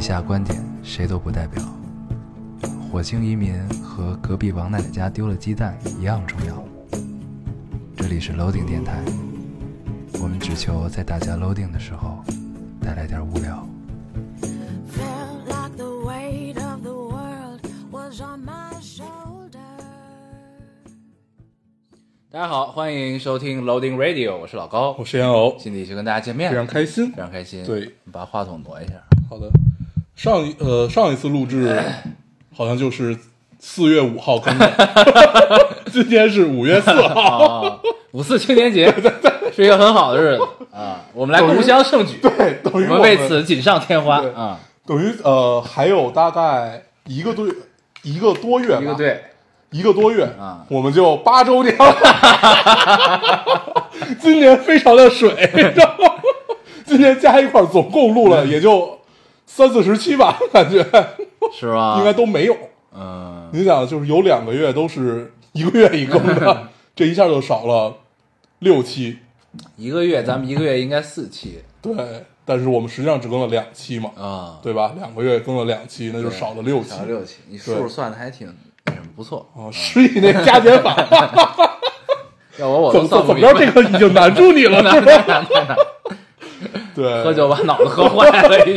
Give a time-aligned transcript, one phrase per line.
[0.00, 1.62] 以下观点谁都不代表。
[2.90, 3.54] 火星移民
[3.84, 6.64] 和隔壁王奶奶家丢了鸡蛋一样重要。
[7.98, 9.04] 这里是 Loading 电台，
[10.14, 12.24] 我们只求在大家 Loading 的时候
[12.80, 13.68] 带来点无聊。
[14.90, 17.60] Felt like the weight of the world
[17.90, 19.58] was on my shoulder.
[22.30, 27.16] 大家好，欢迎收听 Loading Radio，我是老高我，是烟偶，新的一期跟大家见面，非常开心非。
[27.18, 27.62] 常开心。
[27.66, 28.94] 对，把话筒挪一下。
[29.28, 29.48] 好的，
[30.20, 31.82] 上一呃上一次录制
[32.54, 33.16] 好像就是
[33.58, 34.70] 四月五号更的，
[35.90, 37.78] 今天是五月四号，啊，
[38.10, 38.94] 五四青年节
[39.56, 40.42] 是一个很好的日子。
[40.76, 44.20] 啊，我们来共襄盛举，对，等于我们为此锦上添花。
[44.20, 47.48] 对啊，等于呃还有大概一个多
[48.02, 49.24] 一个多月吧，一个队
[49.70, 50.66] 一个多月啊。
[50.68, 51.96] 我们就八周年了。
[54.20, 56.12] 今年非常的水，你知道吗？
[56.84, 58.99] 今年加一块儿总共录了也就
[59.52, 60.78] 三四十期吧， 感觉
[61.52, 61.96] 是吧？
[61.98, 62.56] 应该都没有。
[62.94, 67.96] 嗯，你想，就是有两个月都是一个月一更的， 这一下就少了
[68.60, 69.18] 六期。
[69.76, 71.92] 一个月咱们一个月应该四期对，
[72.44, 74.92] 但是我们实际上只更了两期嘛，啊，对吧？
[74.96, 76.98] 两个月更了两期，那就少了六期少。
[76.98, 78.46] 了六期，你数算的还挺
[78.86, 79.44] 那什么不错。
[79.54, 80.96] 哦，十以内加减法，
[82.58, 83.52] 要我我怎么怎么着？
[83.58, 85.76] 这个已经难住你了，难难难？
[86.94, 88.76] 对，喝酒把脑子喝坏了，已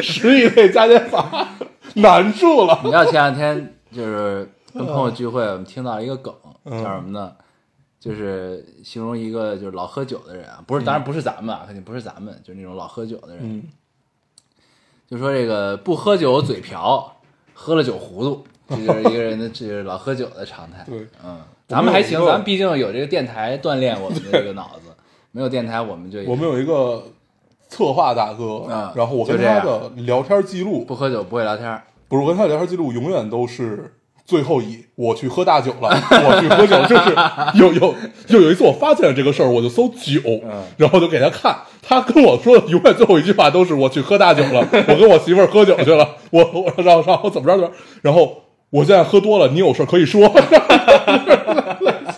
[0.00, 1.48] 十以内加减法
[1.94, 2.80] 难住了。
[2.84, 6.34] 你知道前两天就是跟朋友聚会，我们听到一个梗，
[6.64, 7.32] 嗯叫什么呢？
[7.98, 13.40] 就是形容一个就是老喝酒的人啊，不是，当然不是咱们啊，肯定不是咱们，就是那种老喝酒的人。
[13.42, 13.62] 嗯，
[15.06, 17.16] 就说这个不喝酒嘴瓢，
[17.52, 20.82] 喝了酒糊涂，这就是一个人的，这就是老喝酒的常态。
[20.88, 24.90] 对，嗯，咱们还行，咱们毕竟有这个电台锻炼我们的这个脑子，
[25.32, 27.04] 没有电台我们就我们有一个
[27.70, 29.60] 策划大哥，嗯然后我跟就这样。
[29.60, 30.84] 他的聊天记录。
[30.84, 31.80] 不喝酒不会聊天。
[32.08, 33.94] 不是我跟他聊天记录永远都是
[34.26, 37.16] 最后以我去喝大酒了， 我去喝酒，就是
[37.54, 37.94] 有有
[38.26, 40.62] 就有一次我发现了这个事儿，我就搜酒，嗯。
[40.76, 47.72] 然后就给他看，他跟我说的永远最后一句话都是我去喝大酒了， 我跟我媳妇儿喝酒去了，我我然后然后怎么着怎么着，
[48.02, 51.36] 然后我现在喝多了，你有事儿可以说，类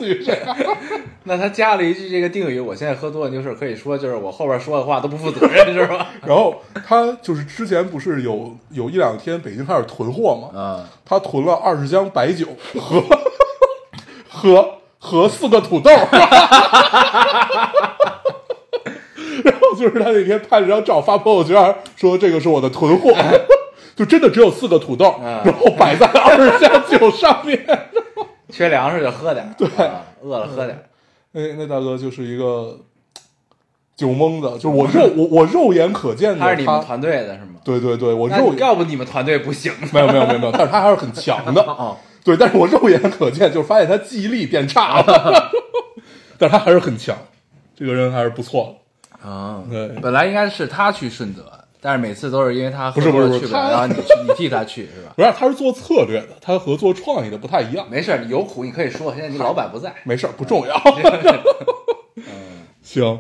[0.03, 0.57] 似于这样，
[1.25, 6.09] 那他加了一句这个定语，我现在喝多了，就是可以说，就是我后边说的话都不负责任，是吧？
[6.27, 12.47] 然后他就是之前不是有有一两天北京开始囤货嘛，嗯，他囤了二十箱白酒
[12.81, 13.03] 和
[14.29, 14.69] 和
[14.99, 15.91] 和四个土豆，
[19.45, 23.15] 然后就是他那天拍了张照发朋友圈，说这个是我的囤货，
[23.95, 27.65] 就真的只有四个土豆，嗯然后摆在二十箱酒上面。
[28.53, 29.69] 缺粮食就喝点儿，对、
[30.23, 30.85] 饿了喝点儿。
[31.33, 32.79] 那那大哥就是一个
[33.97, 37.55] 酒蒙子，就是我肉我我肉眼可见的他是你们团队的是吗？
[37.65, 41.63] 对对对，我肉要不你们团队不行没有没有没有没有，但是他还是很强的。
[41.73, 45.51] 啊，对，但是我肉眼可见，就是发现他记忆力变差了，
[46.37, 47.17] 但是他还是很强，
[47.75, 48.77] 这个人还是不错
[49.23, 55.13] 啊对本来应该是他去顺德，但是每次都是因为他不是不是去不了，不是他然后你去 你替他去是吧。？
[55.17, 57.85] 不是，他是做策略的，他和做创意的不太一样。
[57.91, 59.93] 没事儿，你有苦你可以说，现在你老板不在。
[60.07, 60.81] 没事儿，不重要。
[62.83, 63.19] 行，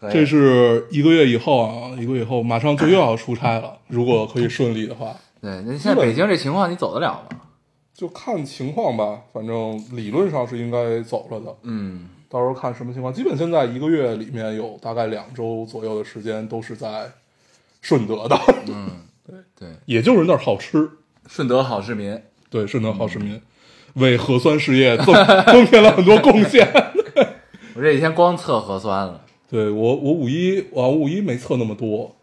[0.00, 3.76] 可以这是一个月以后啊，一个月以后马上就又要出差了。
[3.88, 7.36] 如果可以顺利的话，对，那现在北京这情况你走得了吗？
[7.92, 9.22] 就看情况吧。
[9.32, 13.12] 反正理论上是应该走了的，嗯，到时候看什么情况。
[13.12, 17.10] 基本现在一个月里面有大概两周左右的时间都是在
[17.88, 18.90] 顺德的，嗯
[19.26, 20.86] 对对，也就是那儿好吃。
[21.26, 23.40] 顺德好市民，对，顺德好市民。
[23.94, 25.06] 为核酸事业增
[25.50, 26.68] 增添了很多贡献。
[27.74, 29.22] 我这几天光测核酸了。
[29.50, 32.14] 对我，我五一我五一没测那么多，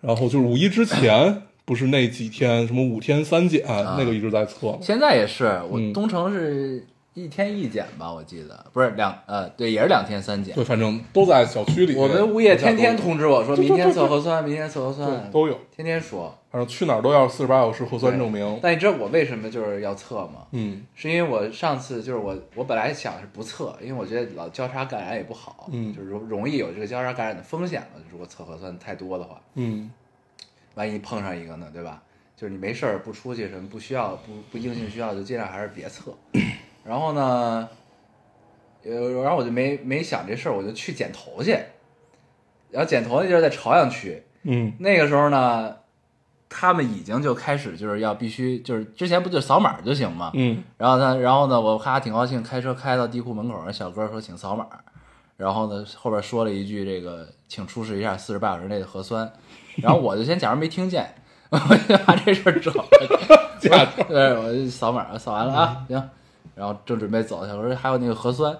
[0.00, 4.68] 然后就是五一之前不是那几天什么五天三检、那个一直在测。
[4.68, 4.78] 嘛。
[4.80, 5.92] 现在也是，我嗯。
[5.92, 10.64] 东城是一天一检吧，我记得不是两呃，对，也是两天三检对，。
[10.64, 11.94] 反正都在小区里。
[11.94, 16.34] 我们物业天天通知我说，明天测核酸，明天测核酸，都有，天天说。
[16.50, 18.58] 反正去哪儿都要四十八小时核酸证明。
[18.62, 20.46] 但你知道我为什么就是要测吗？
[20.52, 28.00] 嗯是因为我上次就是我，我本来想是不测，因为我觉得老交叉感染也不好，嗯就是容容易有这个交叉感染的风险嘛。
[28.10, 29.90] 如果测核酸太多的话，嗯
[30.74, 32.02] 万一碰上一个呢，对吧？
[32.36, 36.14] 就是你没事儿不出去什么不需要不不硬性需要，就尽量还是别测。
[36.84, 37.68] 然后呢，
[38.84, 41.56] 呃，然后我就没没想这事儿，我就去剪头去。
[42.70, 44.72] 然后剪头那地儿在朝阳区，嗯。
[44.78, 45.76] 那个时候呢，
[46.48, 50.30] 他们已经就开始就是要必须就是之前不就扫码就行嘛？
[50.34, 50.62] 嗯。
[50.78, 54.66] 然后他，然后呢，我哈挺高兴，开车开到地库门口，小哥说请扫码，
[55.36, 59.30] 然后呢后边说了一句这个，请出示一下四十八小时内的核酸，
[59.76, 61.14] 然后我就先假装没听见，
[61.50, 62.84] 我就把这事儿整了，
[63.60, 66.10] 假对，我就扫码扫完了啊，行，
[66.54, 68.56] 然后正准备走，小哥说还有那个核酸，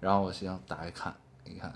[0.00, 1.12] 然后我行打开看
[1.44, 1.72] 一看，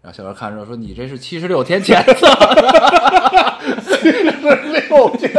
[0.00, 2.26] 然后小哥看之后说你这是七十六天前测，
[4.88, 5.32] 六天，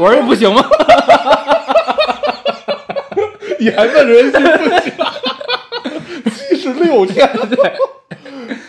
[0.00, 0.62] 我说这不行吗？
[3.58, 4.92] 你还问人家不行？
[6.30, 7.72] 七十六天，对，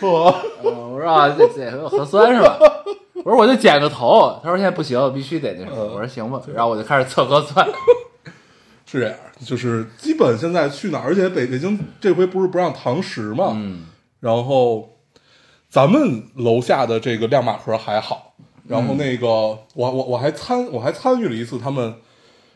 [0.00, 0.34] 我
[0.64, 2.58] 嗯我说啊，这这有核酸是吧？
[3.24, 5.84] 我说我就剪个头，他说现在不行，必须得那什么。
[5.84, 7.66] 我说行吧，然后我就开始测核酸。
[8.90, 13.84] 是这样，就是基本现在去哪儿，而且北北京这回不是不让堂食嘛，嗯，
[14.20, 14.96] 然后
[15.68, 18.34] 咱们楼下的这个亮马河还好，
[18.66, 21.94] 然后那个、我我我还参我还参与了一次他们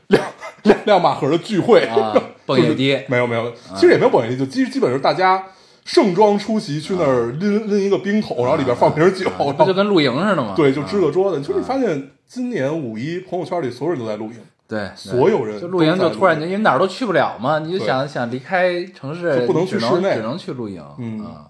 [0.06, 0.24] 亮
[0.62, 2.14] 亮亮马河的聚会啊
[2.46, 5.44] 蹦 野迪就是没有没有，其实也没有蹦野迪，就基基本是大家
[5.84, 9.30] 盛装出席去那儿拎拎一个冰桶，然后里边放瓶酒，
[9.66, 10.54] 就跟露营似的嘛？
[10.56, 14.38] 对就支啊个桌子，就是你发现今年五一朋友圈里所有人都在露营，
[14.72, 20.82] 对，所有人就露营就突然间，因为哪儿都去不了嘛，你就想想离开城市，就不能只去室内只能去露营。
[20.96, 21.22] 嗯。
[21.22, 21.46] 啊，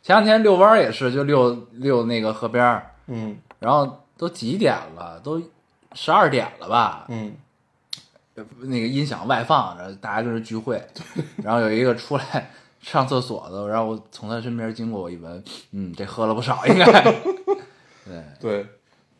[0.00, 3.36] 前两天遛弯儿也是，就遛遛那个河边儿，嗯。
[3.58, 5.18] 然后都几点了？
[5.18, 5.42] 都
[5.94, 7.06] 十二点了吧？
[7.08, 7.34] 嗯。
[8.60, 10.80] 那个音响外放着，大家跟着聚会，
[11.42, 12.50] 然后有一个出来
[12.80, 16.86] 上厕所的，然后我从他身边经过，我一闻，嗯，这喝了不少，应该。
[18.06, 18.66] 对，对，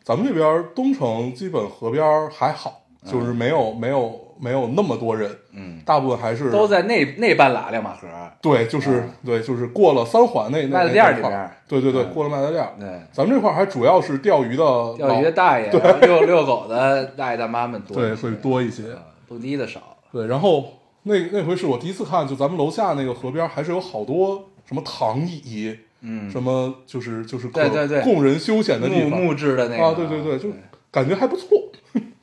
[0.02, 8.08] 咱们这边东城基本河边还好，就是没有没有没有那么多人，嗯，大部分还是都在那那半拉亮马河。
[8.42, 12.72] 对，就是、对，就是过了三环那那麦子店里边对对对，嗯过了麦子店儿。
[12.78, 14.64] 对，咱们这块儿还主要是钓鱼的，
[14.96, 18.92] 钓鱼的大爷，对遛遛狗的大爷大妈们多对会多一些。
[18.92, 19.96] 啊蹦迪的少。
[20.10, 20.64] 对，然后
[21.04, 30.48] 那那回是我第一次看，就咱们楼下那个河边还是有好多什么躺椅，嗯，什么就是就是可对对对供人休闲的地方木木质的那个啊，对对对，就
[30.90, 31.46] 感觉还不错。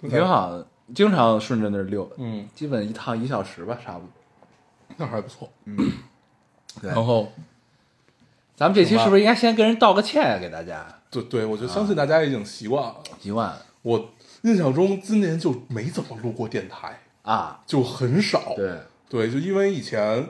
[0.01, 4.09] 挺好的，经常顺着那儿溜，嗯，基本一趟一小时吧，差不多。
[4.97, 5.49] 那还不错。
[6.81, 7.31] 对然后
[8.55, 10.39] 咱们这期是不是应该先跟人道个歉啊？
[10.39, 12.95] 给大家对对，我就相信大家已经习惯了。
[13.19, 14.09] 习惯了我
[14.43, 18.53] 印象中今年就没怎么录过电台，啊，就很少。
[18.55, 18.77] 对，
[19.09, 20.27] 对，就因为以前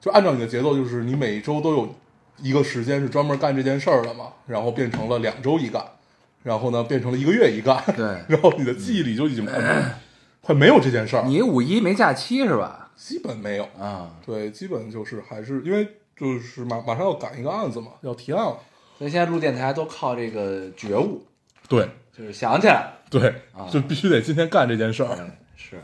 [0.00, 1.94] 就按照你的节奏，就是你每周都有
[2.38, 5.84] 一个时间是专门干这件事儿的嘛，然后变成了两周一干，
[6.48, 9.82] 然后呢变成了一个月一干，对 然后你的记忆里就已经快没
[10.40, 12.90] 快没有这件事儿，你五一没假期是吧？
[12.96, 13.64] 基本没有。
[13.78, 15.86] 啊，对，基本就是还是因为
[16.16, 18.56] 就是马马上要赶一个案子嘛，要提案了。
[18.98, 21.22] 所以现在录电台都靠这个觉悟，
[21.68, 21.86] 对
[22.16, 22.94] 就是想起来。
[23.10, 25.14] 对啊，就必须得今天干这件事儿。
[25.14, 25.82] 对，是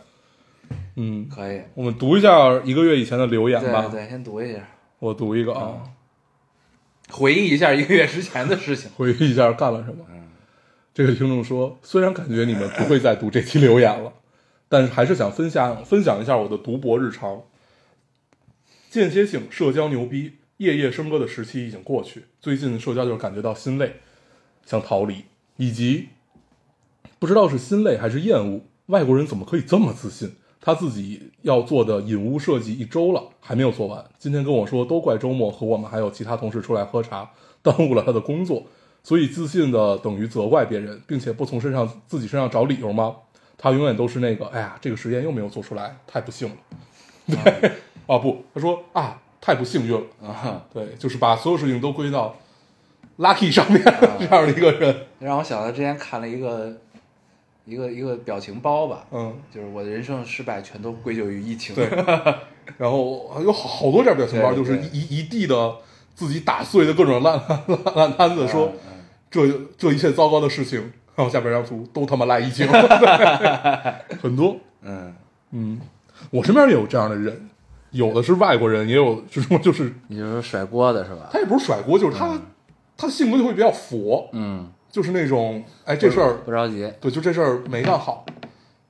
[0.97, 1.61] 嗯，可以。
[1.75, 3.83] 我们读一下一个月以前的留言吧。
[3.83, 4.61] 对对，先读一下，
[4.99, 5.83] 我读一个啊，
[7.11, 8.91] 回忆一下一个月之前的事情。
[8.97, 10.07] 回忆一下干了什么。
[10.11, 10.23] 嗯
[10.95, 14.13] 这个听众说，虽然感觉你们不会再读这期留言了，
[14.69, 17.43] 但是还是想分享分享一下我的读博日常。
[18.91, 23.97] 间歇性社交牛逼，夜夜笙歌的时期已经过去，最近社交就是感觉到心累，
[24.65, 25.25] 想逃离，
[25.57, 26.11] 以及
[27.19, 30.37] 不知道是心累还是厌恶，外国人怎么可以这么自信？
[30.61, 34.05] 他自己要做的隐屋设计一周了，还没有做完。
[34.17, 37.33] 今天跟我说，都怪周末和我们还有其他同事出来喝茶，
[37.63, 38.69] 耽误了他的工作，
[39.05, 43.15] 所以自信的等于责怪别人，并且不从身上自己身上找理由吗？
[43.57, 46.55] 他永远都是那个，哎呀，这个实验又没有做出来，太不幸了。
[47.27, 47.71] 对，
[48.07, 50.03] 啊不，他说啊，太不幸运了。
[50.27, 52.35] 啊，对，就是把所有事情都归到
[53.19, 53.81] lucky 上面
[54.19, 55.07] 这样的一个人。
[55.21, 56.73] 让我想到之前看了一个
[57.65, 61.75] 一个一个表情包吧，嗯，就是我的人生失败全都归咎于疫情。
[61.75, 61.87] 对
[62.77, 65.77] 然后有好好多这样表情包，就是对一一地的
[66.15, 68.84] 自己打碎的各种烂烂烂摊子，说嗯
[69.35, 70.79] 这这一切糟糕的事情，
[71.17, 72.69] 然后下边这张图都他妈赖疫情，
[74.23, 74.57] 很多。
[74.87, 75.15] 嗯，
[75.51, 75.81] 嗯，
[76.31, 77.49] 我身边也有这样的人，
[77.91, 81.31] 有的是外国人，也有就是就是你就是说甩锅的是吧？
[81.33, 82.39] 他也不是甩锅，就是他、
[82.97, 88.25] 他性格就会比较佛，嗯，就是那种哎这事儿不着急，对，就这事儿没干好，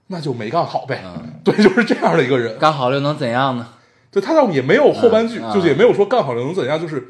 [0.08, 1.02] 那就没干好呗。
[1.04, 2.58] 嗯对，就是这样的一个人。
[2.58, 3.66] 干好了又能怎样呢？
[4.10, 7.08] 对他倒也没有后半句，嗯就是也没有说干好了能怎样，就是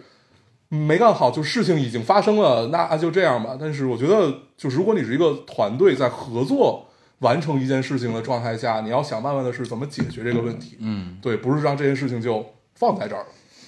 [0.75, 3.57] 没干好，就事情已经发生了，那就这样吧。
[3.59, 6.87] 但是我觉得，就是如果你是一个团队在合作
[7.21, 10.77] 完成一件事情的状态下，你要想办法的是怎么解决这个问题。
[10.81, 13.27] 嗯，对，不是让这件事情就放在这儿了。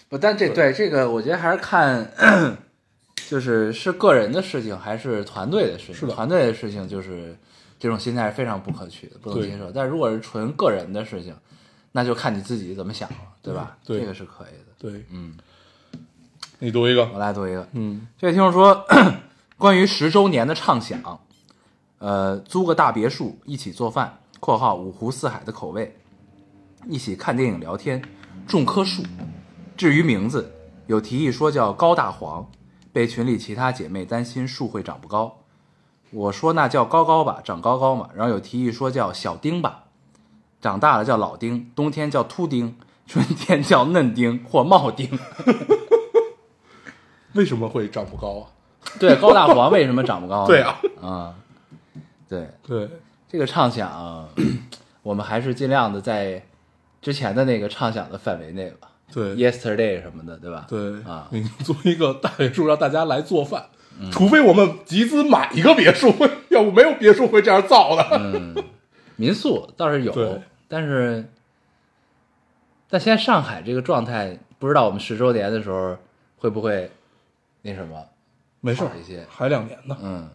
[0.09, 2.11] 不，但这对这个，我觉得还是看，
[3.29, 5.95] 就是是个人的事情还是团队的事情。
[5.95, 7.37] 是的团队的事情就是
[7.79, 9.71] 这种心态是非常不可取的，不能接受。
[9.73, 11.35] 但如果是纯个人的事情，
[11.93, 13.77] 那就看你自己怎么想了，对吧？
[13.85, 14.73] 对这个是可以的。
[14.79, 15.35] 对，嗯，
[16.59, 17.69] 你读一个，我来读一个。
[17.73, 18.87] 嗯这位听众说，
[19.59, 21.21] 关于十周年的畅想，
[21.99, 25.99] 呃，租个大别墅，一起做饭（括号五湖四海的口味），
[26.89, 28.03] 一起看电影、聊天，
[28.47, 29.03] 种棵树。
[29.77, 30.51] 至于名字，
[30.87, 32.51] 有提议说叫高大黄，
[32.91, 35.41] 被群里其他姐妹担心树会长不高。
[36.11, 38.09] 我说那叫高高吧，长高高嘛。
[38.15, 39.85] 然后有提议说叫小丁吧，
[40.63, 45.19] 长大了叫老丁，冬天叫秃丁，春天叫嫩丁或帽丁。
[47.37, 48.45] 为什么会长不高啊？
[48.99, 50.47] 对，高大黄为什么长不高呢？
[50.47, 51.35] 对啊，啊，
[52.29, 52.89] 对对，
[53.29, 54.29] 这个畅想，
[55.03, 56.43] 我们还是尽量的在
[57.03, 58.89] 之前的那个畅想的范围内吧。
[59.13, 60.67] 对，yesterday 什么的，对吧？
[60.69, 63.67] 对啊，你做一个大别墅让大家来做饭，
[64.11, 66.13] 除非我们集资买一个别墅，
[66.51, 68.65] 要不没有别墅会这样造的。
[69.17, 71.29] 民宿倒是有，但是
[72.91, 75.97] 但现在上海这个状态，不知道我们十周年的时候
[76.39, 76.91] 会不会
[77.67, 78.03] 那什么？
[78.61, 80.29] 没事些还两年呢，嗯，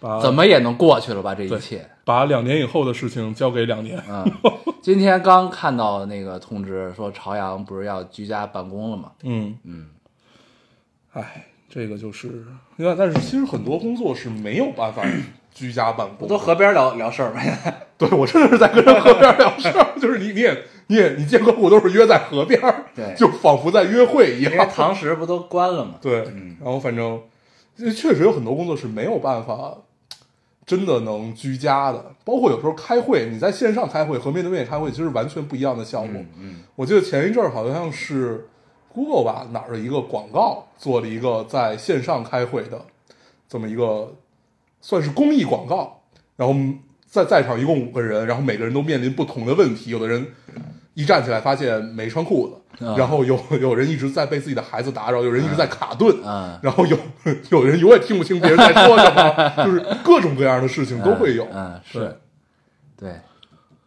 [0.00, 1.34] 把怎么也能过去了吧？
[1.34, 1.88] 这一切。
[2.04, 4.02] 把两年以后的事情交给两年。
[4.08, 4.24] 嗯，
[4.82, 9.12] 今天刚看到那个通知说朝阳不是要居家办公了吗？
[9.22, 9.86] 嗯嗯，
[11.12, 12.44] 哎，这个就是，
[12.76, 15.02] 另外，但是其实很多工作是没有办法
[15.54, 17.40] 居家办公都河边聊聊事儿吗？
[17.42, 24.68] 现在对我真的是在跟人河边聊事儿，就是你你也你也你见客户都是约在河边儿，对就仿佛在约会一因为样。
[24.68, 25.94] 堂食不都关了吗？
[26.00, 26.24] 对，
[26.60, 27.20] 然后反正
[27.76, 29.76] 确实有很多工作是没有办法
[30.66, 36.10] 真的能居家的，包括有时候开会，你在线上开会和面对面开会其实完全不一样的效果。
[36.38, 38.46] 嗯我记得前一阵儿好像是
[38.88, 42.80] Google 吧哪儿的一个广告做了一个在线上开会的
[43.48, 44.14] 这么一个
[44.80, 46.00] 算是公益广告，
[46.36, 46.54] 然后
[47.06, 50.26] 在在场一共五个人，然后每个人都面临不同的问题，有的人
[50.94, 56.96] 一站起来发现没穿裤子，啊然后有 有人一直在被自己的孩子打扰，有人一直在卡顿，嗯然后有
[57.50, 61.46] 有人永远听不清别人在说什么， 就是各种各样的事情都会有。
[61.52, 62.16] 嗯，是，
[62.98, 63.12] 对，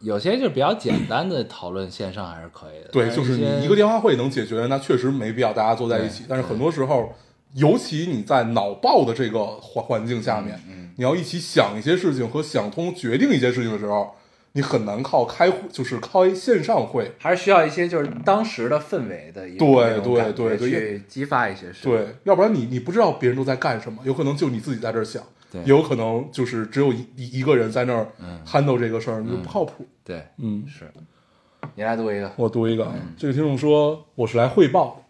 [0.00, 2.90] 有些就是比较简单的讨论，线上还是可以的。
[2.92, 6.24] 对，就是你一个电话会能解决，那确实没必要大家坐在一起。
[6.28, 7.12] 但是很多时候，
[7.54, 14.14] 尤其你在脑爆的这个环环境下面，嗯你要一起想一些事情和想通决定一些事情的时候，
[14.56, 17.12] 你很难靠开会，就是开线上会。
[17.18, 25.22] 还是需要一些就是当时的氛围的一个对对对对去激发一些事。，对，要不然你你不知道别人都在干什么，有可能就你自己在这儿想，
[25.66, 28.08] 有可能就是只有一一一个人在那儿
[28.46, 29.86] handle 这个事儿，你就不靠谱。
[30.02, 30.90] 对，嗯，是。
[31.74, 32.32] 你来读一个。
[32.36, 35.02] 我读一个，这个听众说我是来汇报的，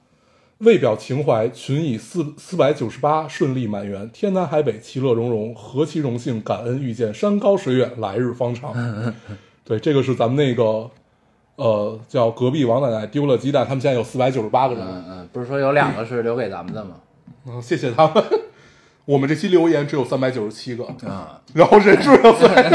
[0.59, 8.73] 为表情怀，群以四四百九十八顺利满员，天南海北其乐融融，何其荣幸，感恩遇见，山高水远来日方长。
[9.65, 10.91] 对，这个是咱们那个
[11.57, 16.97] 呃叫隔壁王奶奶丢了鸡蛋，他们现在有四百九十八个人，嗯嗯，不是说有两个是留给咱们的吗？
[17.47, 18.25] 嗯，谢谢他们。
[19.05, 22.71] 我们这期留言只有三百九十七个，啊，然后人数有四百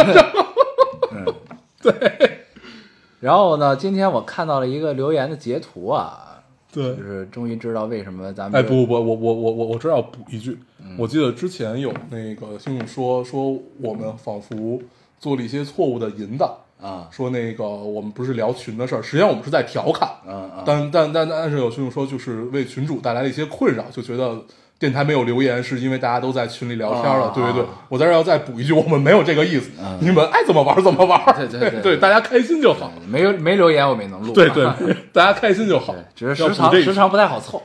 [3.20, 6.31] 然后呢，今天我看到了一个留言的截图啊，
[6.72, 6.96] 对。
[6.96, 10.58] 就，是终于知道为什么咱们哎，不不不，我我我我我这儿要补一句，
[10.98, 14.82] 我记得之前有那个听众说说我们仿佛
[15.20, 24.42] 做了一些错误的引导，啊，说那个我们不是聊群的事儿，实际上我们是在调侃，嗯嗯，但但但但是有群众说就是为群主带来了一些困扰，就觉得。
[24.82, 27.26] 电台没有留言，是因为大家都在群里聊天了。
[27.28, 31.22] 啊对对对啊，我在这儿要再补一句，我们没有这个意思，嗯你们爱怎么玩怎么玩。
[31.38, 32.92] 对对对 大家开心就好。
[33.08, 34.66] 没有没留言我们也能录，对对，
[35.14, 35.94] 大家开心就好，。
[36.16, 37.62] 只是时长时长不太好凑，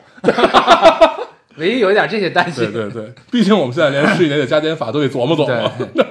[1.57, 2.71] 唯一有一点这些担心。
[2.71, 5.73] 对对对，毕竟我们现在连十几年的加减法都得琢磨琢磨。
[5.95, 6.05] 对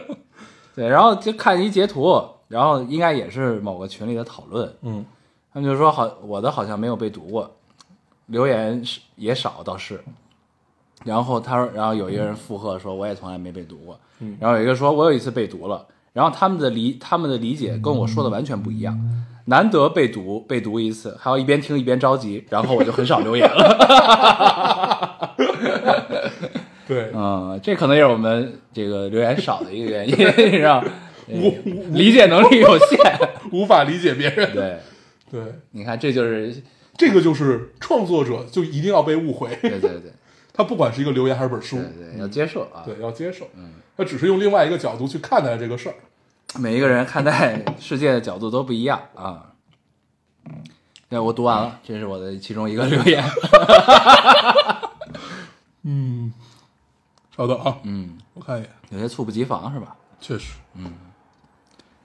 [0.75, 5.05] 对，然后就看一截图，然后应该也是某个群里的讨论，嗯
[5.53, 7.55] 他们就说好我的好像没有被读过，
[8.25, 10.03] 留言是也少倒是，
[11.05, 14.35] 然后他说，然后有一个人附和说我也从来没被读过，嗯。
[14.41, 18.99] 然后有一个说我有一次被读了，然后他们的理他们的理解跟我说的完全不一样，
[19.45, 25.35] 难得被读被读一次，还要一边听一边着急，然后我就很少留言了。
[26.87, 30.83] 对，嗯，这可能也是我们这个留言少的一个原因， 是吧？
[31.91, 32.97] 理解能力有限。
[33.51, 34.53] 无法理解别人。
[34.53, 34.77] 对，
[35.31, 36.55] 对，你看，这就是
[36.95, 40.11] 这个就是创作者就一定要被误会，对对对
[40.55, 42.83] 他不管是一个留言还是本书，对对，要接受啊。
[42.85, 43.45] 对要接受。
[43.55, 45.95] 嗯，他只是用另外一个角度去看待这个事儿。
[46.57, 49.51] 每一个人看待世界的角度都不一样啊。
[51.09, 53.23] 对，我读完了，这是我的其中一个留言。
[55.83, 56.33] 嗯，
[57.35, 59.95] 稍等啊，嗯，我看一眼，有些猝不及防是吧？
[60.21, 60.93] 确实，嗯。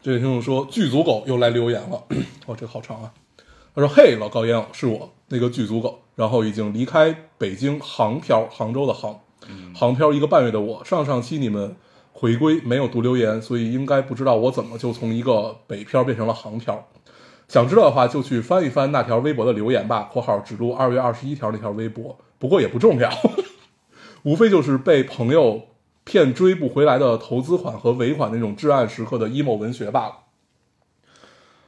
[0.03, 2.03] 这位听众说，剧组狗又来留言了，
[2.47, 3.13] 哦，这个好长啊。
[3.75, 9.19] 他说：“嘿，老高烟偶，是我那个剧组狗，然后已经离开北京杭漂，杭州的杭，
[9.75, 11.77] 杭漂一个半月的我，上上期你们
[12.13, 16.89] 回归没有读留言，所以应该不知道我怎么就从一个北漂变成了杭漂。
[17.49, 23.11] 想知道的话，就去翻一翻那条微博的留言吧（括号只录二月二十一条那条微博），不过也不重要，
[24.23, 25.63] 无非就是被朋友
[26.05, 30.15] 骗追不回来的投资款和尾款那种至暗时刻的 emo 文学罢了。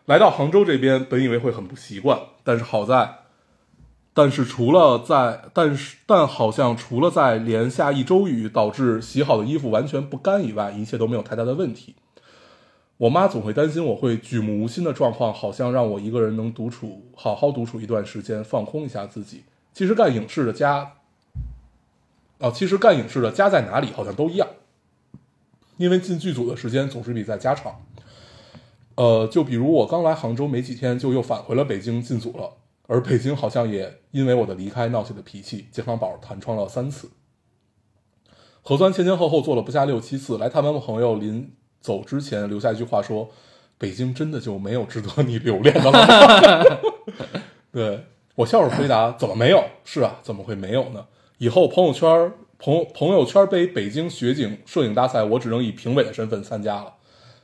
[0.06, 3.21] 来到杭州这边，本以为会很不习惯，但是好在，
[4.14, 11.94] 但是除了在，但是但好像除了在连下一周雨导致洗好的衣服完全不干以外，一切都没有太大的问题。
[12.98, 19.42] 我妈总会担心我会举目无心的状况，好像让我一个人能独处，好好独处一段时间，放空一下自己。
[19.72, 20.92] 其实干影视的家，
[22.38, 24.46] 哦，其实干影视的家在哪里好像都一样，
[25.78, 27.74] 因为进剧组的时间总是比在家长。
[28.94, 32.52] 呃，就比如我刚来杭州没几天，就又返回了北京进组了，
[32.86, 37.10] 而北京好像也因为我的离开闹起了脾气，健康宝弹窗了三次，
[38.60, 40.36] 核酸前前后后做了不下六七次。
[40.36, 43.30] 来探望朋友，临走之前留下一句话说
[43.78, 46.80] ：“北京真的就没有值得你留恋的了吗？”
[47.72, 49.64] 对我笑着回答：“怎么没有？
[49.84, 51.06] 是啊，怎么会没有呢？
[51.38, 56.94] 以后朋友圈朋朋友圈杯北京雪景摄影大赛，我只能以评委的身份参加了。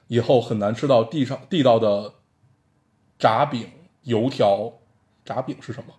[0.08, 2.14] 以后很难吃到地上地道的
[3.18, 3.68] 炸饼、
[4.02, 4.74] 油条。
[5.28, 5.92] 炸饼是什么？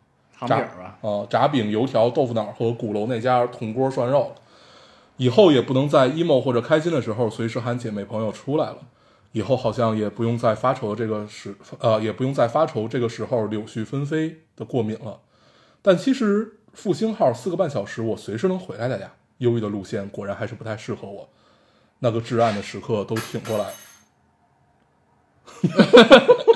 [0.48, 4.34] 炸饼吧，呃，炸饼、油条、豆腐脑和鼓楼那家铜锅涮肉。
[5.18, 8.78] 以后也不能在 emo 或者开心的时候随时喊姐妹朋友出来了。
[9.34, 15.20] 以后好像也不用再发愁这个时，呃，也不用再发愁这个时候柳絮纷飞的过敏了。
[15.84, 19.12] 但其实复兴号四个半小时，我随时能回来的呀。
[19.38, 21.30] 忧郁的路线果然还是不太适合我，
[22.00, 23.74] 那个至暗的时刻都挺过来了。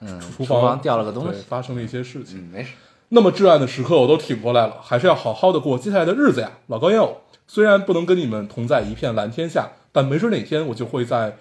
[0.00, 2.38] 嗯，厨厨房掉了个东对，西，发生了一些事情。
[2.38, 2.72] 嗯，没事，
[3.08, 6.50] 那么至暗的时刻我都挺过来了，还是要好好的过接下来的日子呀。
[6.66, 11.36] 老高烟友，虽然不能跟你们同在一片蓝天下，但没准哪天我就会在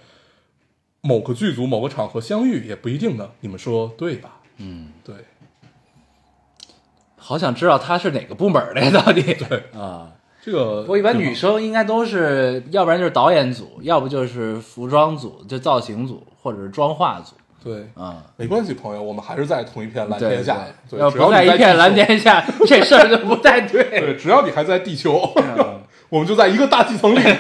[1.02, 3.32] 某个剧组、某个场合相遇，也不一定呢。
[3.42, 4.42] 你们说对吧？
[4.58, 5.16] 嗯，对
[7.18, 10.12] 好想知道他是哪个部门的呀，到底对，啊。
[10.44, 17.34] 这个我一般女生应该都是，要不然就是导演组，要不就是服装组，就造型组，或者是妆化组
[17.66, 18.24] 对啊。
[18.38, 20.60] 没关系，朋友，我们还是在同一片蓝天下。
[20.90, 23.84] 对，要不在一片蓝，天下，这事儿就不太对。
[23.90, 27.38] 对，只要你还在地球，嗯 我们就在一个大气层里面。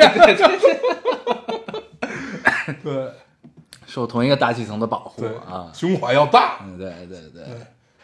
[2.83, 3.07] 对
[3.85, 5.71] 受同一个大气层的保护啊。
[5.73, 7.43] 胸怀要大，嗯，对对对，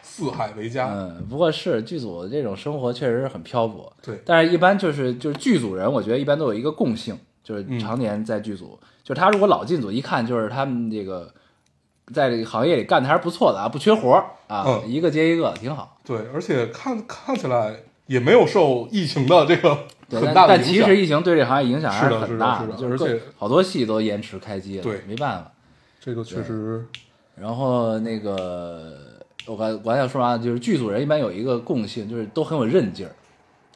[0.01, 0.87] 四海为家。
[0.93, 3.91] 嗯，不过是剧组这种生活确实是很漂泊。
[4.01, 11.33] 对但是一般就是就是剧组人，我觉得一般都有一个共性，就是嗯常年在剧组，就是他如果老进组，一看就是他们这个
[12.13, 15.97] 在这个行业里干的还是不错的啊，不缺活儿啊，嗯一个接一个，挺好。
[16.03, 17.75] 对，而且看看起来
[18.07, 19.77] 也没有受疫情的这个
[20.09, 20.73] 对，很但大的影响。
[20.73, 25.51] 但其实疫情对这行业影响还是的很大是的是的就是各而且好多戏都延迟开机了，对没办法。
[25.99, 26.85] 这个确实，
[27.35, 28.97] 然后那个
[29.45, 33.13] 我刚我还想说啥，就是剧组人一般有一个共性，就是都很有韧劲儿，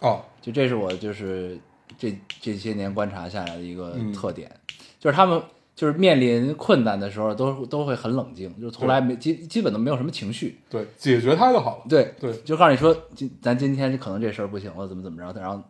[0.01, 1.57] 哦，就这是我就是
[1.97, 4.51] 这这些年观察下来的一个嗯特点，
[4.99, 5.39] 就是他们
[5.75, 11.83] 就是面临困难的时候都都会很冷静，就是从来没基基本都没有什么情绪，对，解决它就好了。
[11.89, 15.61] 对对就告诉你说今咱今天可能这事儿不行了，怎么怎么着，然后。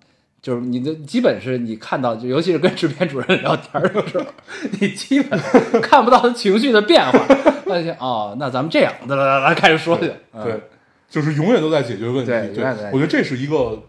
[0.42, 4.26] 就是你的基本是你看到，就尤其是跟制片主任聊天的时候，
[4.80, 5.40] 你基本
[5.82, 7.20] 看不到他情绪的变化。
[7.66, 10.12] 那就哦，那咱们这样，哒哒哒哒开始说去。
[10.34, 10.62] 嗯对，
[11.10, 12.30] 就是永远都在解决问题。
[12.30, 13.82] 对我觉得这是一个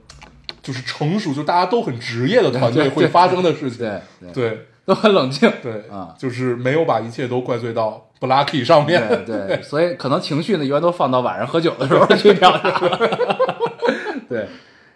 [0.63, 3.81] 就是成熟，就大家都很职业的团队会发生的事情。
[3.81, 4.01] 对
[4.33, 5.53] 对，对都很冷静。
[5.63, 9.07] 对啊就是没有把一切都怪罪到 Blacky 上面。
[9.27, 12.71] 对对， 所以可能情绪呢，一般都放到晚上喝酒的时候去表达。
[14.29, 14.49] 对，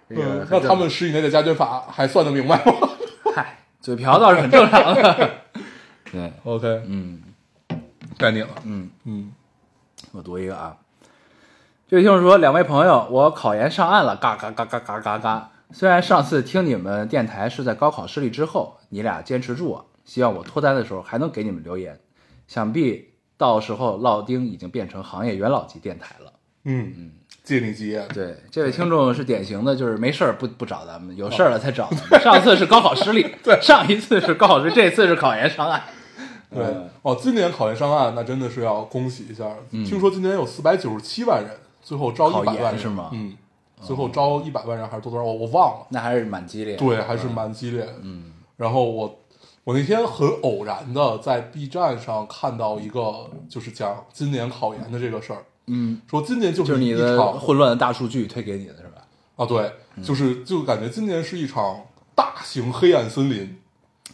[0.09, 2.73] 这个嗯，那他们十以内的加减法还算得明白吗
[3.35, 5.31] 嗨，嘴瓢倒是很正常的。
[6.11, 7.21] 对，？OK，嗯
[8.19, 8.49] 该你了。
[8.65, 9.33] 嗯，嗯，
[10.13, 10.77] 我读一个啊。
[11.89, 15.51] 这位听众说，两位朋友，我考研上岸了，嘎嘎嘎嘎嘎嘎嘎。
[15.73, 21.99] 虽然上次听你们电台是在高考失利之后，你俩坚持住啊，希望我脱单的时候还能给你们留言。
[22.49, 26.33] 想必到时候老丁已经变成行业元老级电台了。
[26.65, 28.07] 嗯，借你吉言。
[28.13, 31.89] 对，这位听众是典型的，就是没事儿不不找咱们，有事儿了才找。
[32.23, 35.83] 上次是高考失利， 对，上一次是高考失，这次是考研上岸。
[36.53, 39.49] 对嗯，哦，今年考研上岸，那真的是要恭喜一下。
[39.71, 43.35] 听说今年有四百九十七万人，最后招考一百万是吗嗯，
[43.81, 45.25] 最后招一百万人还是多多少？
[45.25, 45.87] 我我忘了。
[45.91, 46.79] 那还是蛮激烈的。
[46.79, 47.95] 对，还是蛮激烈的。
[48.03, 49.21] 嗯，然后我
[49.65, 55.45] 我那天很偶然的在 B 站上看到一个，就是讲今年考研的这个事儿。
[55.67, 59.07] 嗯，说今年就就是是你一的场混乱的大数据推给你的是吧？
[59.37, 61.83] 啊，对，嗯就是就感觉今年是一场
[62.15, 63.57] 大型黑暗森林。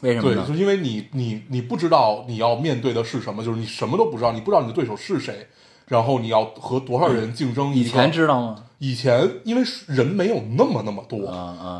[0.03, 0.53] 对，为什么呢就？
[0.53, 5.49] 是因为你你你不知道你要面对的是什么，就是你什么都不知道，你不知道你的对手是谁，
[5.89, 7.89] 然后你要和多少人竞争一个。
[7.89, 8.57] 以前知道吗？
[8.79, 11.19] 以前因为人没有那么那么多，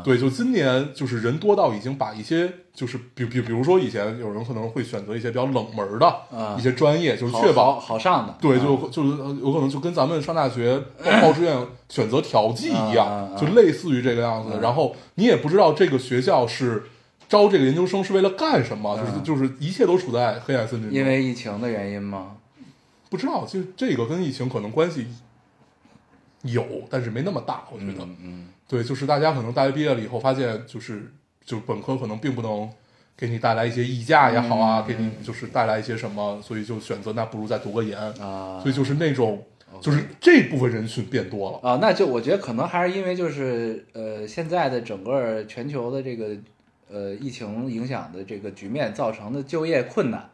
[0.03, 11.55] 对，就今年就是人多到已经把一些就是比比比如说以前有人可能会选择一些比较冷门的、啊一些专业，就是确保好好上的，对，啊就就是呃有可能就跟咱们上大学报报志愿
[11.87, 14.59] 选择调剂一样，就类似于这个样子的。
[14.59, 16.85] 然后你也不知道这个学校是
[17.29, 20.91] 招这个研究生是为了干什么，就是就是一切都处在黑暗森林。
[20.91, 22.31] 因为疫情的原因吗？
[23.09, 25.07] 不知道，就这个跟疫情可能关系
[26.43, 28.03] 有，但是没那么大，我觉得。
[28.03, 31.09] 嗯嗯对，就是大家可能大学毕业了以后，发现就是
[31.45, 32.69] 就本科可能并不能
[33.15, 37.97] 给你带来一些溢价也好啊，给你就是带来一些什么，所以就选择那不如再读个研。
[37.97, 39.41] 啊所以就是那种，
[39.79, 41.59] 就是这部分人群变多了。
[41.69, 46.35] 啊，那就我觉得可能还是因为就是呃现在的整个全球的这个
[46.91, 50.29] 呃疫情影响的这个局面造成的就业困难。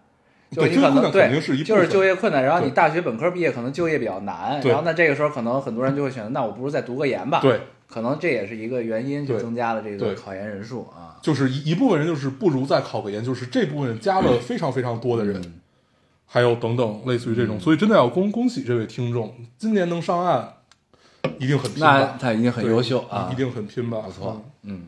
[0.54, 1.32] 就你可能对
[1.64, 11.18] 就是就业困难，然后你大学本科毕业可能就业比较难，然后那这个时候可能很多人就会选择，那我不如再读个研吧。，对，可能这也是一个原因，就增加了这个考研人数啊。
[11.22, 15.54] 就是一一部分人就是不如再考个研，就是这部分人加了非常非常多的人，嗯
[16.26, 20.54] 还有等等类似于这种，所以真的要恭恭喜这位听众，今年能上岸，
[21.38, 22.18] 一定很拼那吧？
[22.20, 24.00] 他一定很优秀啊，一定很拼吧？
[24.04, 24.44] 不错。
[24.64, 24.88] 嗯，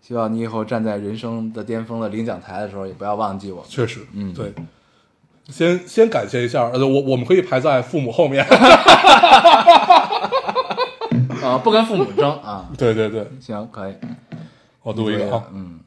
[0.00, 3.64] 希望你以后站在人生的巅峰的领奖台的时候，也不要忘记我。
[3.68, 4.52] 确实，嗯对。
[5.48, 8.44] 先先感谢一下，呃，我我们可以排在父母后面。
[11.42, 12.70] 啊，不跟父母争啊。
[12.78, 13.94] 对对对，行，可以。
[14.82, 15.80] 我读一个啊，嗯，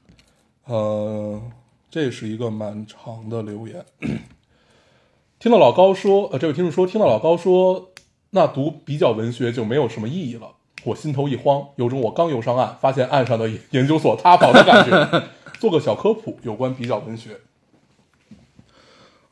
[0.66, 1.42] 呃，
[1.90, 3.86] 这是一个蛮长的留言。
[5.40, 7.92] 听到老高说，呃，这位听众说，听到老高说，
[8.32, 10.48] 那读比较文学就没有什么意义了，
[10.84, 15.24] 我心头一慌，有种我刚游上岸，发现岸上的研究所 塌房的感觉。
[15.60, 17.38] 做个小科普，有关比较文学。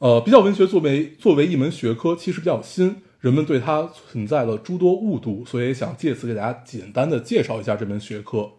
[0.04, 8.52] 呃，比较文学作为作为一门学科，其实比较新，人们对它存在了诸多误读，所以想借此给大家简单的介绍一下这门学科。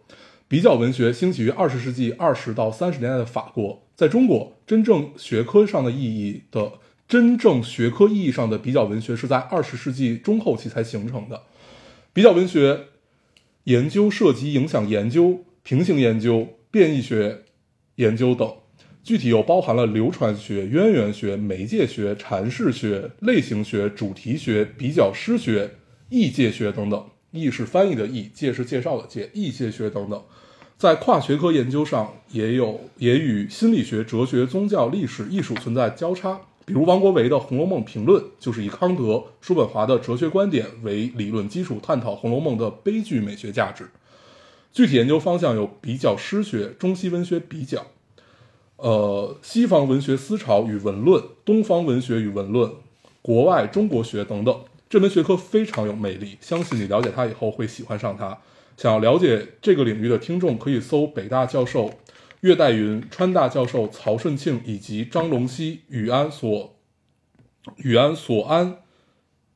[0.47, 6.71] 比较文学兴起于二十世纪二十到三十年代的法国，在中国，真正学科上的意义的
[7.07, 11.43] 真正学科意义上的比较文学是在二十世纪中后期才形成的。
[12.11, 12.85] 比较文学
[13.65, 17.43] 研究涉及影响研究、平行研究、变异学
[17.97, 18.51] 研究等，
[19.05, 25.69] 具体又包含了流传学、渊源学、媒介学、阐释学、类型学、主题学、比较诗学、
[26.09, 27.05] 异界学等等。
[27.29, 30.19] 异是翻译的异，介是介绍的介，异界学等等。
[30.75, 36.41] 在跨学科研究上，也有也与心理学、哲学、宗教、历史、艺术存在交叉。
[36.65, 43.87] 比如王国维的《红楼梦评论》，就是以康德、叔本华的哲学观点为理论基础，探讨《红楼梦》的悲剧美学价值。
[44.73, 47.85] 具体研究方向有比较诗学、中西文学比较，
[48.77, 52.71] 呃，西方文学思潮与文论、东方文学与文论、
[53.21, 54.61] 国外中国学等等。
[54.87, 58.37] 这门学科非常有魅力，相信你了解它以后会喜欢上它。
[58.77, 61.91] 想要了解这个领域的听众，可以搜北大教授
[62.41, 66.75] 岳代云、川大教授曹顺庆以及张龙溪、宇安所、
[67.77, 68.79] 宇安所安、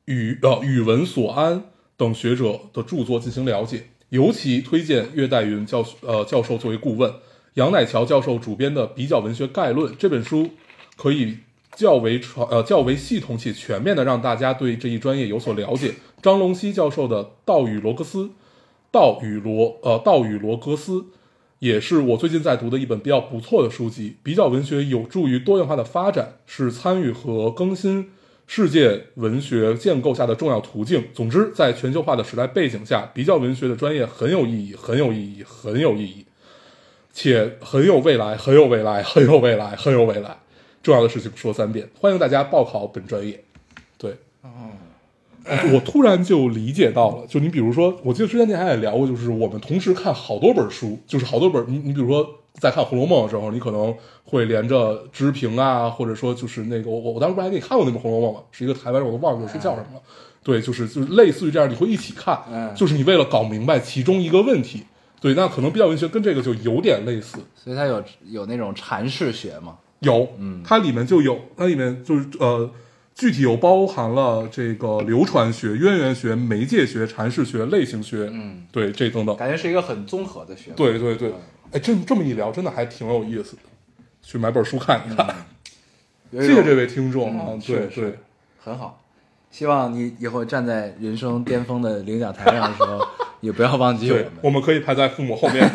[0.05, 3.89] 宇呃宇文所安等学者的著作进行了解。
[4.09, 7.13] 尤其推荐岳代云教呃教授作为顾问，
[7.59, 10.51] 杨乃桥教授主编的《比较文学概论》这本书，
[10.95, 11.39] 可以
[11.75, 15.95] 较为传呃较为系统且全面的让大家对这一专业有所了解。
[16.21, 18.19] 张龙溪教授的《道与罗格斯》，
[18.91, 20.93] 《道与罗呃道与罗格斯》
[21.59, 24.15] 也是我最近在读的一本比较不错的书籍。
[24.23, 28.09] 比较文学有助于多元化的发展，是参与和更新
[28.47, 31.03] 世界文学建构下的重要途径。
[31.13, 36.25] 总之，在全球化的时代背景下，比较文学的专业很有意义，很有意义，很有意义，
[37.21, 40.37] 且很有未来，很有未来，很有未来，很有未来。
[40.81, 43.43] 重要的事情说三遍，欢迎大家报考本专业。
[43.97, 44.49] 对，哦
[45.73, 58.39] 我突然就理解到了，就你比如说，我记得之前咱还也聊过，就是我们同时看好多本书，就是好多本，你你比如说在看《红楼梦》的时候，你可能会连着知评啊，或者说就是那个我我我当时不还给你看过那本《红楼梦》吗？
[58.51, 60.01] 是一个台湾人，我都忘了是叫什么了。
[60.41, 64.85] 对，就是就是类似于这样，你会一起看，嗯就是你为了搞明白其中一个问题。
[65.21, 69.77] 对，那可能比较文学跟这个就有点类似，所以它有有那种阐释学嘛。
[69.99, 72.71] 有，嗯，它里面就有，它里面就是呃，
[73.13, 79.35] 具体有包含了这个流传学、渊源学、媒介学、阐释学、类型学，嗯，对，这等等。
[79.35, 80.71] 感觉是一个很综合的学。
[80.71, 81.33] 对对对，
[81.73, 83.63] 哎，这这么一聊，真的还挺有意思的，
[84.21, 85.35] 去买本书看一看。
[86.31, 88.19] 谢谢这位听众啊，嗯对对，
[88.57, 89.01] 很好。
[89.51, 93.05] 希望你以后站在人生巅峰的领奖台上的时候，
[93.41, 94.61] 也不要忘记我们，我们。
[94.61, 95.69] 可以排在父母后面。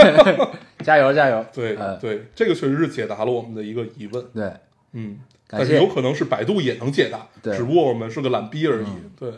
[0.84, 1.44] 加 油加油！
[1.52, 4.24] 对呃对，这个确实是解答了我们的一个疑问。
[4.34, 4.52] 对，
[4.92, 8.86] 嗯，但是有可能是百度也能解答，只不过我们是个懒逼而已。
[9.18, 9.32] 对，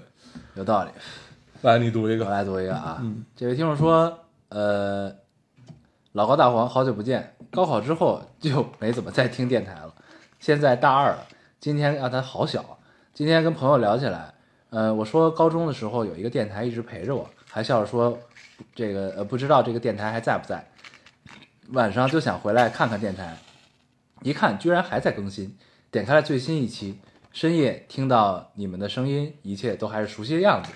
[0.54, 0.90] 有道理。
[1.62, 2.24] 来你读一个。
[2.24, 4.18] 我来读一个啊，嗯这位听众说，
[4.50, 5.12] 呃，
[6.12, 9.94] 老高大黄，好久不见，高考之后就没怎么再听电台了，
[10.38, 11.26] 现在大二了，
[11.58, 12.76] 今天啊他好小啊，
[13.14, 14.34] 今天跟朋友聊起来，
[14.70, 18.18] 呃，我说高中的时候有一个电台一直陪着我，还笑着说，
[18.74, 20.62] 这个呃不知道这个电台还在不在，
[21.68, 23.34] 晚上就想回来看看电台，
[24.20, 25.56] 一看居然还在更新，
[25.90, 26.98] 点开了最新一期，
[27.32, 30.70] 深夜听到你们的声音，一切都还是熟悉的样子。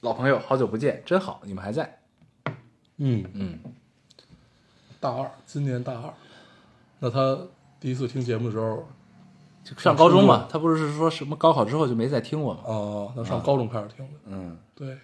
[0.00, 1.98] 老朋友，好久不见，真好，你们还在。
[2.96, 3.58] 嗯，嗯，
[4.98, 6.14] 大二，今年大二。
[7.00, 7.38] 那他
[7.78, 8.88] 第一次听节目的时候，
[9.62, 12.60] 就上高中嘛，他不是说什么高考之后就没再听过吗？
[12.64, 14.12] 哦，那上高中开始听的。
[14.24, 14.96] 嗯，对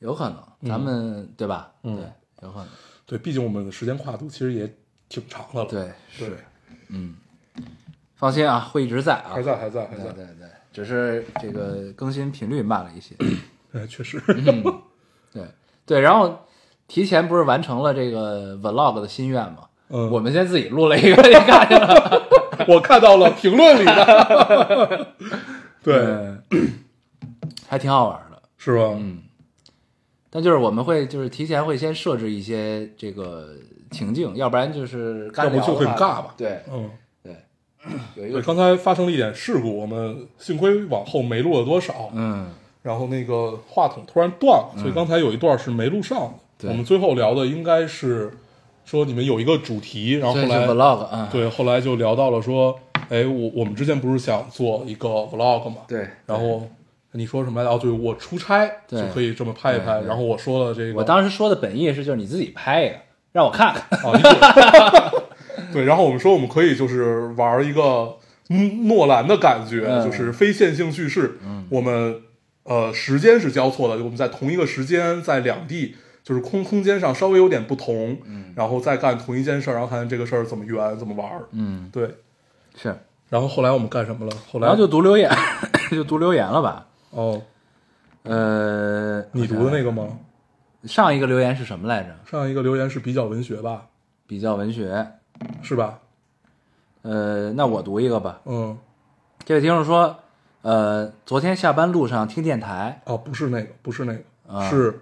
[0.00, 1.70] 有可能，咱们、对吧？
[1.82, 2.04] 嗯对，
[2.46, 2.68] 有可能，
[3.06, 4.72] 对，毕竟我们的时间跨度其实也
[5.08, 5.68] 挺长的了。
[5.68, 6.38] 对，对是，
[6.88, 7.16] 嗯，
[8.16, 10.04] 放心啊，会一直在啊，还在，还在，还在。
[10.04, 13.14] 对对对，只是这个更新频率慢了一些。
[13.72, 14.22] 哎，确实。
[14.28, 14.62] 嗯
[15.32, 15.44] 对
[15.84, 16.46] 对，然后
[16.86, 19.64] 提前不是完成了这个 vlog 的心愿吗？
[19.90, 22.28] 嗯，我们先自己录了一个，你看见了？
[22.68, 25.06] 我看到了评论里的。
[25.82, 26.60] 对，对，
[27.68, 28.42] 还挺好玩的。
[28.58, 28.90] 是吧？
[28.98, 29.22] 嗯，
[30.30, 33.50] 但就是我们会就是提前会先设置一些这个
[33.90, 36.90] 情境，要不然就是干要不就会尬吧对嗯，
[37.22, 37.34] 对，
[38.16, 42.50] 有一对，个刚才发生了一点事故，我们幸亏往后没录了多少，嗯。
[42.80, 46.34] 然后那个话筒突然断了，所以刚才有一段是没录上的。
[46.56, 46.70] 对。
[46.70, 48.32] 我们最后聊的应该是
[48.84, 52.78] 说你们有一个主题，然后后来 vlog 啊，对，后来就聊到了说，
[53.10, 55.78] 哎，我我们之前不是想做一个 vlog 嘛？
[55.88, 56.62] 对，然后
[57.12, 57.74] 你说什么来着？
[57.74, 60.00] 哦，对，我出差就可以这么拍一拍。
[60.02, 62.96] 然后我说了这个，我当时说的本意是就是你自己拍一个，
[63.32, 64.00] 让我看看。
[64.00, 68.16] 啊，理解 对，然后我们说我们可以就是玩一个
[68.50, 71.38] 嗯诺兰的感觉，嗯就是非线性叙事。
[71.70, 72.22] 我们
[72.64, 78.18] 呃时间是交错的，我们在同一个时间，在两地，就是空空间上稍微有点不同，
[78.54, 81.30] 然后再干同一件事儿，然后看看这个事儿怎么圆，怎么玩。
[81.52, 82.08] 嗯，对，
[82.76, 82.96] 是，
[83.28, 84.32] 然后后来我们干什么了？
[84.50, 85.30] 后来然后就读留言，
[85.90, 86.86] 就读留言了吧？
[87.10, 87.42] 哦，
[88.22, 90.06] 呃，你读的那个吗？
[90.84, 92.10] 上一个留言是什么来着？
[92.30, 93.86] 上一个留言是比较文学吧，
[94.26, 95.06] 比较文学。
[95.62, 96.00] 是吧？
[97.02, 98.40] 呃，那我读一个吧。
[98.44, 98.76] 嗯，
[99.44, 100.16] 这位听众说，
[100.62, 104.20] 呃，昨天下班路上听电台，哦，不是那个，不是那个，
[104.52, 105.00] 啊是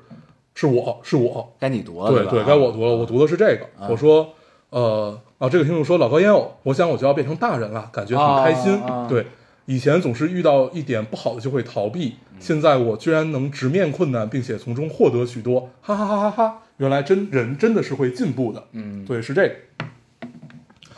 [0.55, 2.19] 是我是我，该你读了，吧？
[2.19, 3.67] 对对，该我读了，我读的是这个。
[3.89, 4.29] 我说，
[4.69, 8.79] 呃，啊，这个听众说老高烟偶，我想我就要变成大人了，感觉很开心。
[8.83, 9.27] 啊啊对，
[9.67, 16.63] 以前总是遇到一点不好的就会逃避，现在我居然能直面困难，并且从中获得许多，哈哈哈哈哈！
[16.79, 18.63] 原来真人真的是会进步的。
[18.73, 19.55] 嗯对，是这个。